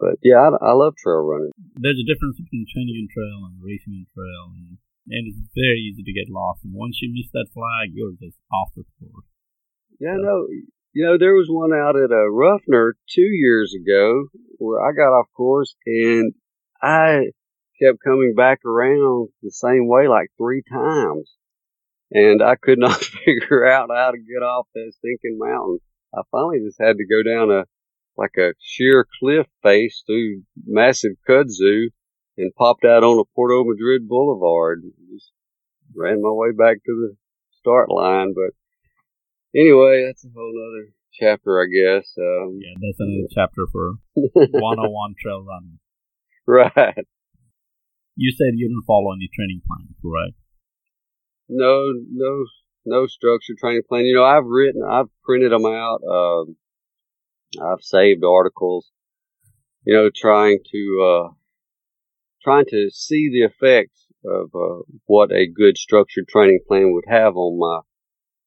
But 0.00 0.16
yeah, 0.24 0.40
I, 0.40 0.48
I, 0.64 0.72
love 0.72 0.96
trail 0.96 1.20
running. 1.20 1.52
There's 1.76 2.00
a 2.00 2.08
difference 2.08 2.40
between 2.40 2.64
training 2.72 2.96
in 2.96 3.08
trail 3.12 3.44
and 3.44 3.60
racing 3.60 4.00
in 4.00 4.08
trail, 4.16 4.48
and, 4.56 4.80
and 5.12 5.28
it's 5.28 5.36
very 5.52 5.76
easy 5.76 6.00
to 6.00 6.16
get 6.16 6.32
lost. 6.32 6.64
And 6.64 6.72
once 6.72 7.04
you 7.04 7.12
miss 7.12 7.28
that 7.36 7.52
flag, 7.52 7.92
you're 7.92 8.16
just 8.16 8.40
off 8.48 8.72
the 8.72 8.88
course. 8.96 9.28
Yeah, 10.00 10.16
so. 10.16 10.24
no, 10.24 10.48
you 10.96 11.04
know, 11.04 11.18
there 11.18 11.36
was 11.36 11.52
one 11.52 11.76
out 11.76 12.00
at 12.00 12.10
a 12.10 12.24
uh, 12.24 12.32
Ruffner 12.32 12.96
two 13.08 13.28
years 13.28 13.76
ago 13.76 14.32
where 14.56 14.80
I 14.80 14.96
got 14.96 15.12
off 15.12 15.28
course 15.36 15.76
and 15.84 16.32
I 16.82 17.30
kept 17.80 18.02
coming 18.02 18.34
back 18.34 18.64
around 18.64 19.28
the 19.42 19.52
same 19.52 19.86
way 19.86 20.08
like 20.08 20.30
three 20.36 20.62
times. 20.68 21.30
And 22.10 22.42
I 22.42 22.56
could 22.56 22.78
not 22.78 23.04
figure 23.24 23.66
out 23.66 23.90
how 23.94 24.10
to 24.10 24.18
get 24.18 24.42
off 24.42 24.66
that 24.74 24.92
stinking 24.96 25.38
mountain. 25.38 25.78
I 26.14 26.22
finally 26.32 26.58
just 26.64 26.80
had 26.80 26.96
to 26.96 27.06
go 27.06 27.22
down 27.22 27.50
a 27.50 27.64
like 28.16 28.36
a 28.38 28.54
sheer 28.60 29.06
cliff 29.18 29.46
face 29.62 30.02
through 30.06 30.42
massive 30.66 31.12
kudzu 31.28 31.86
and 32.36 32.54
popped 32.54 32.84
out 32.84 33.04
on 33.04 33.18
a 33.18 33.24
Porto 33.34 33.64
Madrid 33.64 34.08
Boulevard. 34.08 34.82
Just 35.12 35.32
ran 35.94 36.22
my 36.22 36.30
way 36.30 36.52
back 36.52 36.76
to 36.84 36.92
the 36.92 37.16
start 37.58 37.90
line. 37.90 38.34
But 38.34 38.54
anyway, 39.58 40.04
that's 40.06 40.24
a 40.24 40.28
whole 40.34 40.52
other 40.52 40.92
chapter, 41.12 41.60
I 41.60 41.66
guess. 41.66 42.14
Um, 42.18 42.58
yeah, 42.60 42.74
that's 42.80 43.00
another 43.00 43.28
chapter 43.34 43.66
for 43.72 43.94
101 44.14 45.14
trail 45.20 45.44
running. 45.44 45.78
Right. 46.46 47.06
You 48.16 48.32
said 48.32 48.56
you 48.56 48.68
didn't 48.68 48.84
follow 48.86 49.12
any 49.12 49.28
training 49.34 49.62
plan, 49.66 49.94
correct? 50.02 50.36
No, 51.48 51.84
no, 52.10 52.44
no 52.84 53.06
structured 53.06 53.58
training 53.58 53.82
plan. 53.88 54.04
You 54.04 54.14
know, 54.14 54.24
I've 54.24 54.44
written, 54.46 54.82
I've 54.82 55.08
printed 55.24 55.52
them 55.52 55.66
out. 55.66 56.00
Um, 56.04 56.56
I've 57.58 57.82
saved 57.82 58.24
articles, 58.24 58.90
you 59.84 59.94
know, 59.94 60.10
trying 60.14 60.58
to, 60.72 61.02
uh, 61.02 61.32
trying 62.42 62.66
to 62.70 62.90
see 62.90 63.30
the 63.30 63.42
effects 63.42 64.06
of, 64.24 64.50
uh, 64.54 64.82
what 65.06 65.32
a 65.32 65.46
good 65.46 65.76
structured 65.76 66.28
training 66.28 66.60
plan 66.68 66.92
would 66.92 67.04
have 67.08 67.36
on 67.36 67.58
my, 67.58 67.80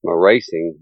my 0.03 0.13
racing, 0.13 0.79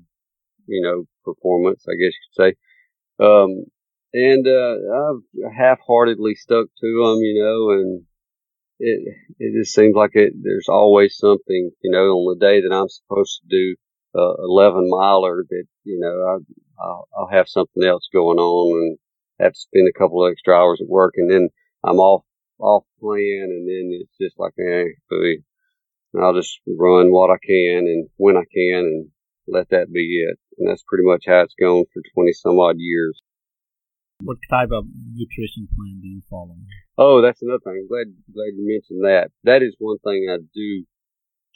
you 0.68 0.82
know, 0.82 1.06
performance, 1.24 1.86
I 1.88 1.94
guess 1.94 2.14
you 2.14 2.28
could 2.36 2.44
say. 2.44 3.26
Um, 3.26 3.66
and, 4.14 4.48
uh, 4.48 4.76
I've 4.94 5.54
half-heartedly 5.58 6.36
stuck 6.36 6.68
to 6.68 7.04
them, 7.04 7.20
you 7.22 7.44
know, 7.44 7.72
and 7.72 8.04
it, 8.80 9.16
it 9.40 9.60
just 9.60 9.74
seems 9.74 9.96
like 9.96 10.12
it, 10.16 10.34
there's 10.42 10.68
always 10.68 11.16
something, 11.16 11.72
you 11.82 11.92
know, 11.92 12.18
on 12.18 12.38
the 12.38 12.46
day 12.46 12.62
that 12.62 12.74
I'm 12.74 12.90
supposed 12.90 13.42
to 13.42 13.48
do, 13.50 13.76
uh, 14.14 14.34
11 14.44 14.90
miler 14.90 15.46
that, 15.50 15.64
you 15.84 16.00
know, 16.00 16.26
I, 16.28 16.38
I'll, 16.82 17.08
I'll 17.18 17.28
have 17.28 17.48
something 17.48 17.84
else 17.84 18.08
going 18.12 18.38
on 18.38 18.78
and 18.78 18.98
have 19.40 19.54
to 19.54 19.60
spend 19.60 19.88
a 19.88 19.98
couple 19.98 20.26
of 20.26 20.32
extra 20.32 20.56
hours 20.56 20.80
at 20.82 20.90
work, 20.90 21.14
and 21.18 21.30
then 21.30 21.50
I'm 21.84 22.00
off 22.00 22.24
off 22.60 22.84
plan, 23.00 23.48
and 23.50 23.68
then 23.68 24.00
it's 24.02 24.18
just 24.22 24.38
like, 24.38 24.54
eh, 24.60 24.86
I'll 26.22 26.34
just 26.34 26.60
run 26.68 27.12
what 27.12 27.32
I 27.32 27.38
can 27.44 27.86
and 27.88 28.10
when 28.18 28.38
I 28.38 28.44
can, 28.54 28.86
and 28.86 29.10
let 29.48 29.70
that 29.70 29.92
be 29.92 30.24
it. 30.28 30.38
And 30.58 30.70
that's 30.70 30.84
pretty 30.88 31.06
much 31.06 31.24
how 31.28 31.42
it's 31.42 31.56
gone 31.60 31.86
for 31.94 32.02
twenty 32.14 32.34
some 32.34 32.60
odd 32.60 32.76
years. 32.78 33.22
What 34.24 34.38
type 34.50 34.70
of 34.72 34.86
nutrition 35.16 35.68
plan 35.76 36.00
do 36.02 36.08
you 36.08 36.22
follow? 36.30 36.56
Oh, 36.98 37.22
that's 37.22 37.42
another 37.42 37.62
thing. 37.64 37.88
Glad 37.90 38.14
glad 38.34 38.54
you 38.56 38.68
mentioned 38.68 39.04
that. 39.04 39.32
That 39.44 39.64
is 39.64 39.76
one 39.80 39.98
thing 40.00 40.28
I 40.30 40.38
do 40.54 40.86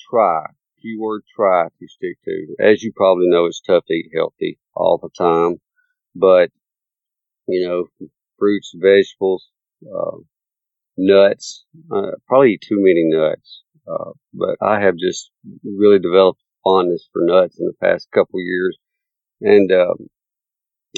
try 0.10 0.46
keyword 0.86 1.24
try 1.36 1.68
to 1.68 1.88
stick 1.88 2.18
to. 2.26 2.56
As 2.60 2.84
you 2.84 2.92
probably 2.96 3.28
know, 3.28 3.46
it's 3.46 3.62
tough 3.62 3.86
to 3.88 3.94
eat 3.94 4.12
healthy 4.14 4.60
all 4.76 5.00
the 5.02 5.10
time, 5.18 5.60
but 6.16 6.52
you 7.48 7.68
know, 7.68 8.08
fruits, 8.38 8.74
vegetables, 8.76 9.48
uh, 9.86 10.18
nuts. 10.98 11.66
Uh, 11.94 12.12
probably 12.28 12.54
eat 12.54 12.64
too 12.68 12.78
many 12.80 13.04
nuts, 13.06 13.64
uh, 13.88 14.12
but 14.34 14.58
I 14.62 14.82
have 14.82 14.96
just 14.98 15.32
really 15.64 16.00
developed 16.00 16.42
fondness 16.64 17.08
for 17.12 17.22
nuts 17.26 17.60
in 17.60 17.66
the 17.66 17.88
past 17.88 18.08
couple 18.14 18.40
years, 18.40 18.78
and 19.42 19.72
um, 19.72 20.08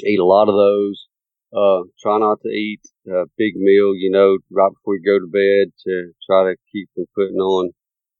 eat 0.04 0.20
a 0.20 0.24
lot 0.24 0.48
of 0.48 0.54
those. 0.54 1.06
Uh, 1.50 1.82
try 2.02 2.18
not 2.18 2.38
to 2.42 2.48
eat 2.48 2.80
a 3.08 3.24
big 3.38 3.56
meal, 3.56 3.94
you 3.96 4.10
know, 4.10 4.36
right 4.50 4.70
before 4.70 4.96
you 4.96 5.02
go 5.02 5.18
to 5.18 5.30
bed 5.30 5.72
to 5.82 6.12
try 6.26 6.44
to 6.44 6.56
keep 6.70 6.90
from 6.94 7.06
putting 7.14 7.38
on 7.38 7.72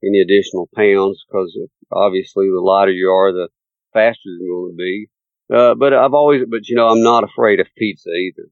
any 0.04 0.20
additional 0.20 0.68
pounds 0.74 1.24
because 1.28 1.56
obviously 1.92 2.46
the 2.48 2.60
lighter 2.60 2.92
you 2.92 3.08
are, 3.10 3.32
the 3.32 3.48
faster 3.92 4.20
you're 4.24 4.66
going 4.66 4.72
to 4.72 4.76
be. 4.76 5.08
Uh, 5.52 5.74
but 5.74 5.92
I've 5.94 6.14
always, 6.14 6.42
but 6.48 6.68
you 6.68 6.76
know, 6.76 6.88
I'm 6.88 7.02
not 7.02 7.24
afraid 7.24 7.60
of 7.60 7.66
pizza 7.76 8.10
either. 8.10 8.48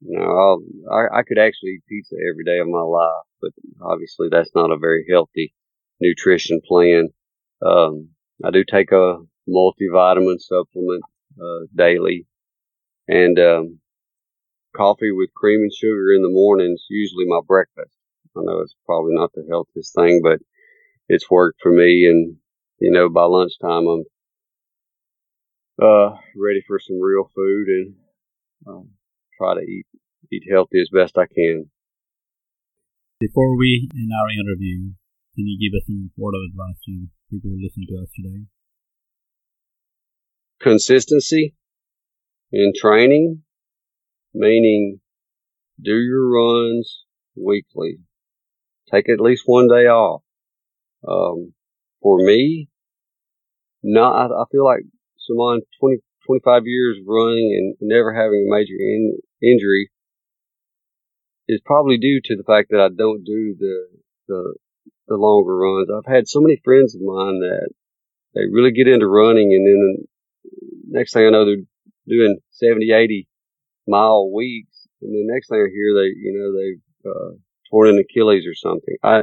You 0.00 0.18
know, 0.18 0.24
I'll, 0.24 0.62
I, 0.92 1.18
I 1.18 1.22
could 1.22 1.38
actually 1.38 1.70
eat 1.70 1.82
pizza 1.88 2.14
every 2.30 2.44
day 2.44 2.58
of 2.60 2.68
my 2.68 2.82
life, 2.82 3.24
but 3.40 3.50
obviously 3.82 4.28
that's 4.30 4.54
not 4.54 4.70
a 4.70 4.78
very 4.78 5.04
healthy 5.10 5.52
nutrition 6.00 6.60
plan. 6.66 7.08
Um, 7.64 8.10
I 8.44 8.50
do 8.50 8.64
take 8.64 8.92
a 8.92 9.18
multivitamin 9.48 10.38
supplement, 10.38 11.02
uh, 11.40 11.66
daily 11.74 12.26
and, 13.08 13.38
um, 13.38 13.80
coffee 14.76 15.10
with 15.10 15.32
cream 15.34 15.60
and 15.62 15.72
sugar 15.72 16.12
in 16.14 16.22
the 16.22 16.28
morning 16.30 16.72
is 16.74 16.84
usually 16.90 17.24
my 17.26 17.40
breakfast. 17.46 17.96
I 18.36 18.40
know 18.42 18.60
it's 18.60 18.76
probably 18.84 19.14
not 19.14 19.32
the 19.32 19.46
healthiest 19.48 19.94
thing, 19.94 20.20
but 20.22 20.38
it's 21.08 21.30
worked 21.30 21.60
for 21.62 21.72
me. 21.72 22.06
And, 22.06 22.36
you 22.78 22.92
know, 22.92 23.08
by 23.08 23.24
lunchtime, 23.24 23.86
I'm, 23.86 24.04
uh, 25.80 26.16
ready 26.36 26.62
for 26.66 26.78
some 26.78 27.00
real 27.00 27.30
food 27.34 27.68
and, 27.68 27.94
um, 28.66 28.90
try 29.38 29.54
to 29.54 29.60
eat 29.60 29.86
eat 30.32 30.42
healthy 30.50 30.80
as 30.80 30.90
best 30.92 31.16
I 31.16 31.26
can. 31.26 31.70
Before 33.20 33.56
we 33.56 33.88
end 33.94 34.10
our 34.12 34.30
interview, 34.30 34.92
can 35.34 35.46
you 35.46 35.58
give 35.58 35.76
us 35.76 35.86
some 35.86 36.10
word 36.16 36.34
of 36.34 36.50
advice 36.50 36.80
to 36.86 37.06
people 37.30 37.50
who 37.50 37.62
listen 37.62 37.86
to 37.88 38.02
us 38.02 38.10
today? 38.14 38.46
Consistency 40.60 41.54
in 42.52 42.72
training, 42.76 43.42
meaning 44.34 45.00
do 45.80 45.94
your 45.94 46.28
runs 46.28 47.04
weekly. 47.36 47.98
Take 48.90 49.08
at 49.08 49.20
least 49.20 49.42
one 49.46 49.68
day 49.68 49.86
off. 49.86 50.22
Um, 51.06 51.52
for 52.02 52.18
me, 52.18 52.68
not, 53.82 54.30
I, 54.30 54.42
I 54.42 54.44
feel 54.50 54.64
like 54.64 54.82
Simon, 55.18 55.62
20, 55.80 55.98
25 56.26 56.62
years 56.66 56.98
running 57.06 57.54
and 57.56 57.76
never 57.80 58.14
having 58.14 58.46
a 58.46 58.50
major 58.50 58.74
in, 58.78 59.18
injury 59.42 59.90
is 61.48 61.60
probably 61.64 61.98
due 61.98 62.20
to 62.24 62.36
the 62.36 62.42
fact 62.42 62.68
that 62.70 62.80
I 62.80 62.88
don't 62.88 63.24
do 63.24 63.54
the, 63.58 63.86
the, 64.28 64.54
the 65.08 65.14
longer 65.16 65.56
runs. 65.56 65.88
I've 65.90 66.12
had 66.12 66.28
so 66.28 66.40
many 66.40 66.60
friends 66.64 66.94
of 66.94 67.00
mine 67.00 67.40
that 67.40 67.68
they 68.34 68.42
really 68.50 68.72
get 68.72 68.88
into 68.88 69.06
running 69.06 69.52
and 69.52 69.66
then 69.66 70.06
the 70.90 70.98
next 70.98 71.12
thing 71.12 71.26
I 71.26 71.30
know, 71.30 71.44
they're 71.44 71.64
doing 72.08 72.38
70, 72.50 72.92
80 72.92 73.28
mile 73.86 74.32
weeks. 74.32 74.86
And 75.02 75.12
the 75.12 75.32
next 75.32 75.48
thing 75.48 75.58
I 75.58 75.70
hear, 75.70 75.94
they, 75.94 76.08
you 76.16 76.32
know, 76.34 76.52
they've, 76.58 77.10
uh, 77.10 77.36
torn 77.70 77.88
an 77.88 77.98
Achilles 77.98 78.46
or 78.46 78.54
something. 78.54 78.96
I, 79.02 79.22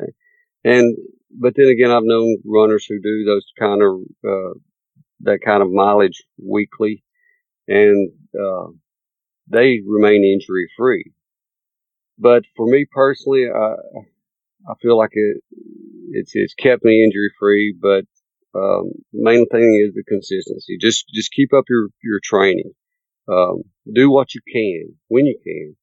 and, 0.63 0.97
but 1.39 1.53
then 1.55 1.67
again, 1.67 1.91
I've 1.91 2.03
known 2.03 2.37
runners 2.45 2.85
who 2.87 2.99
do 3.01 3.25
those 3.25 3.45
kind 3.59 3.81
of, 3.81 4.01
uh, 4.27 4.53
that 5.21 5.39
kind 5.43 5.61
of 5.61 5.71
mileage 5.71 6.23
weekly 6.41 7.03
and, 7.67 8.11
uh, 8.39 8.67
they 9.47 9.79
remain 9.85 10.23
injury 10.23 10.69
free. 10.77 11.11
But 12.17 12.43
for 12.55 12.67
me 12.67 12.85
personally, 12.91 13.47
I, 13.53 13.73
I 14.69 14.73
feel 14.81 14.97
like 14.97 15.11
it, 15.13 15.43
it's, 16.11 16.31
it's 16.33 16.53
kept 16.53 16.83
me 16.83 17.03
injury 17.03 17.31
free, 17.39 17.75
but, 17.79 18.05
um, 18.55 18.91
main 19.11 19.47
thing 19.47 19.85
is 19.87 19.95
the 19.95 20.03
consistency. 20.07 20.77
Just, 20.79 21.05
just 21.13 21.31
keep 21.31 21.53
up 21.53 21.65
your, 21.69 21.87
your 22.03 22.19
training. 22.23 22.71
Um, 23.27 23.63
do 23.91 24.11
what 24.11 24.35
you 24.35 24.41
can 24.51 24.95
when 25.07 25.25
you 25.25 25.37
can. 25.43 25.75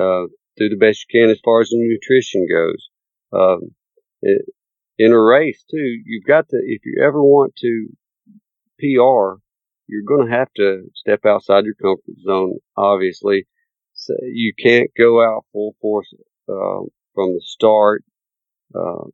Uh, 0.00 0.26
do 0.56 0.68
the 0.68 0.76
best 0.76 1.04
you 1.08 1.20
can 1.20 1.30
as 1.30 1.40
far 1.44 1.60
as 1.60 1.68
the 1.70 1.76
nutrition 1.78 2.46
goes. 2.48 2.88
Um, 3.32 3.74
it, 4.22 4.42
in 4.98 5.12
a 5.12 5.20
race 5.20 5.64
too, 5.70 6.00
you've 6.04 6.24
got 6.24 6.48
to, 6.48 6.56
if 6.56 6.82
you 6.84 7.02
ever 7.04 7.22
want 7.22 7.54
to 7.56 7.88
PR, 8.78 9.40
you're 9.86 10.06
going 10.06 10.28
to 10.28 10.36
have 10.36 10.52
to 10.56 10.84
step 10.94 11.24
outside 11.26 11.64
your 11.64 11.74
comfort 11.74 12.20
zone, 12.24 12.58
obviously. 12.76 13.46
So 13.94 14.14
you 14.22 14.52
can't 14.58 14.90
go 14.96 15.22
out 15.22 15.44
full 15.52 15.76
force, 15.80 16.12
uh, 16.48 16.82
from 17.14 17.34
the 17.34 17.40
start, 17.44 18.04
uh, 18.74 19.04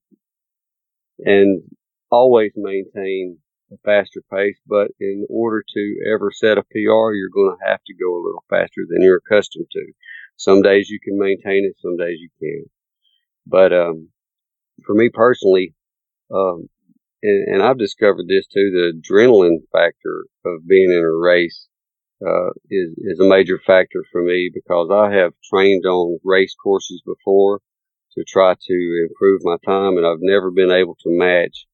and 1.19 1.63
always 2.11 2.53
maintain 2.57 3.39
a 3.73 3.77
faster 3.85 4.23
pace. 4.33 4.57
But 4.67 4.89
in 5.01 5.27
order 5.29 5.63
to 5.75 5.97
ever 6.15 6.31
set 6.33 6.59
a 6.59 6.63
PR, 6.63 7.13
you're 7.13 7.35
going 7.35 7.57
to 7.59 7.67
have 7.69 7.81
to 7.87 7.95
go 7.95 8.15
a 8.15 8.25
little 8.25 8.45
faster 8.49 8.83
than 8.89 9.03
you're 9.03 9.21
accustomed 9.25 9.67
to. 9.73 9.93
Some 10.37 10.63
days 10.63 10.89
you 10.89 10.99
can 11.03 11.19
maintain 11.19 11.67
it, 11.67 11.77
some 11.81 11.97
days 11.97 12.19
you 12.19 12.31
can't. 12.41 12.71
But, 13.47 13.73
um, 13.73 14.09
for 14.87 14.95
me 14.95 15.11
personally, 15.13 15.75
um, 16.33 16.69
and, 17.23 17.55
and, 17.55 17.63
I've 17.63 17.79
discovered 17.79 18.27
this 18.29 18.47
too, 18.47 18.71
the 18.71 19.01
adrenaline 19.01 19.59
factor 19.73 20.27
of 20.45 20.67
being 20.67 20.91
in 20.91 21.05
a 21.05 21.19
race, 21.19 21.69
uh, 22.27 22.51
is, 22.71 22.95
is 22.99 23.21
a 23.21 23.29
major 23.29 23.59
factor 23.67 24.05
for 24.13 24.23
me 24.23 24.51
because 24.53 24.89
I 24.93 25.11
have 25.13 25.33
trained 25.53 25.85
on 25.87 26.19
race 26.25 26.55
courses 26.55 27.03
before 27.05 27.61
to 28.17 28.25
try 28.25 28.55
to 28.55 29.07
improve 29.09 29.41
my 29.45 29.57
time 29.65 29.97
and 29.97 30.07
I've 30.07 30.21
never 30.21 30.51
been 30.51 30.71
able 30.71 30.97
to 30.97 31.19
match 31.19 31.67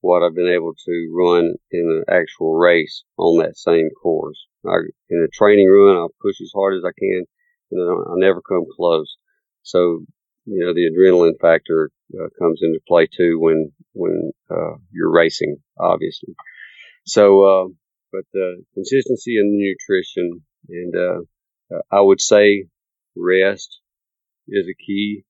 what 0.00 0.22
I've 0.22 0.34
been 0.34 0.52
able 0.52 0.74
to 0.74 1.12
run 1.16 1.54
in 1.70 2.04
an 2.08 2.14
actual 2.14 2.54
race 2.54 3.04
on 3.16 3.38
that 3.38 3.56
same 3.56 3.88
course. 4.02 4.38
I, 4.66 4.76
in 5.08 5.24
a 5.24 5.28
training 5.32 5.68
run, 5.68 5.96
I'll 5.96 6.14
push 6.20 6.40
as 6.42 6.52
hard 6.54 6.74
as 6.76 6.84
I 6.84 6.92
can 6.98 7.24
and 7.70 8.06
I 8.06 8.14
never 8.16 8.42
come 8.42 8.64
close. 8.76 9.16
So, 9.62 10.04
you 10.46 10.64
know, 10.64 10.74
the 10.74 10.90
adrenaline 10.90 11.38
factor 11.40 11.90
uh, 12.14 12.28
comes 12.38 12.60
into 12.62 12.80
play 12.86 13.06
too 13.06 13.38
when, 13.40 13.72
when, 13.92 14.32
uh, 14.50 14.76
you're 14.92 15.12
racing, 15.12 15.56
obviously. 15.78 16.34
So, 17.06 17.44
uh, 17.44 17.68
but, 18.12 18.38
uh, 18.38 18.62
consistency 18.74 19.36
and 19.38 19.58
nutrition 19.58 20.42
and, 20.68 20.94
uh, 20.96 21.78
I 21.90 22.00
would 22.00 22.20
say 22.20 22.66
rest 23.16 23.80
is 24.48 24.66
a 24.68 24.74
key. 24.74 25.24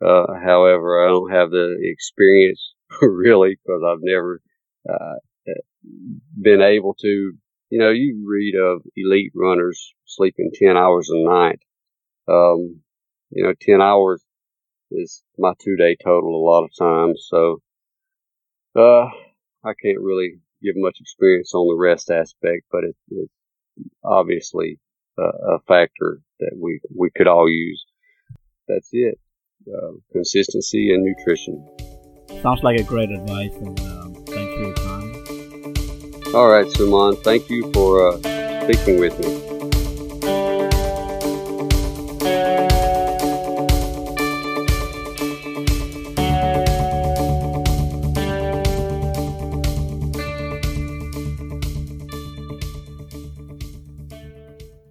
Uh, 0.00 0.26
however, 0.44 1.04
I 1.04 1.08
don't 1.08 1.32
have 1.32 1.50
the 1.50 1.76
experience 1.80 2.74
really 3.02 3.56
because 3.56 3.82
I've 3.86 4.02
never, 4.02 4.40
been 6.40 6.62
able 6.62 6.94
to, 6.94 7.32
you 7.70 7.78
know, 7.78 7.90
you 7.90 8.24
read 8.26 8.54
of 8.54 8.82
elite 8.96 9.32
runners 9.34 9.94
sleeping 10.04 10.50
10 10.54 10.76
hours 10.76 11.10
a 11.10 11.16
night 11.16 11.60
um, 12.28 12.80
you 13.30 13.42
know, 13.42 13.54
10 13.60 13.80
hours 13.80 14.22
is 14.90 15.22
my 15.38 15.52
two 15.62 15.76
day 15.76 15.96
total 16.02 16.34
a 16.34 16.44
lot 16.44 16.64
of 16.64 16.70
times. 16.78 17.26
So, 17.28 17.60
uh, 18.76 19.06
I 19.64 19.72
can't 19.82 20.00
really 20.00 20.40
give 20.62 20.74
much 20.76 20.98
experience 21.00 21.54
on 21.54 21.68
the 21.68 21.80
rest 21.80 22.10
aspect, 22.10 22.64
but 22.70 22.84
it, 22.84 22.96
it's 23.10 23.32
obviously 24.04 24.78
a, 25.18 25.22
a, 25.22 25.58
factor 25.66 26.20
that 26.40 26.52
we, 26.60 26.80
we 26.96 27.10
could 27.14 27.26
all 27.26 27.48
use. 27.48 27.84
That's 28.66 28.88
it. 28.92 29.18
Uh, 29.66 29.92
consistency 30.12 30.92
and 30.92 31.04
nutrition. 31.04 31.66
Sounds 32.42 32.62
like 32.62 32.78
a 32.78 32.84
great 32.84 33.10
advice, 33.10 33.54
and 33.56 33.80
um, 33.80 34.14
thanks 34.26 34.54
for 34.54 34.60
your 34.60 34.74
time. 34.74 36.34
All 36.34 36.48
right, 36.48 36.66
Suman. 36.66 37.22
Thank 37.22 37.50
you 37.50 37.72
for 37.72 38.12
uh, 38.12 38.18
speaking 38.64 39.00
with 39.00 39.18
me. 39.18 39.47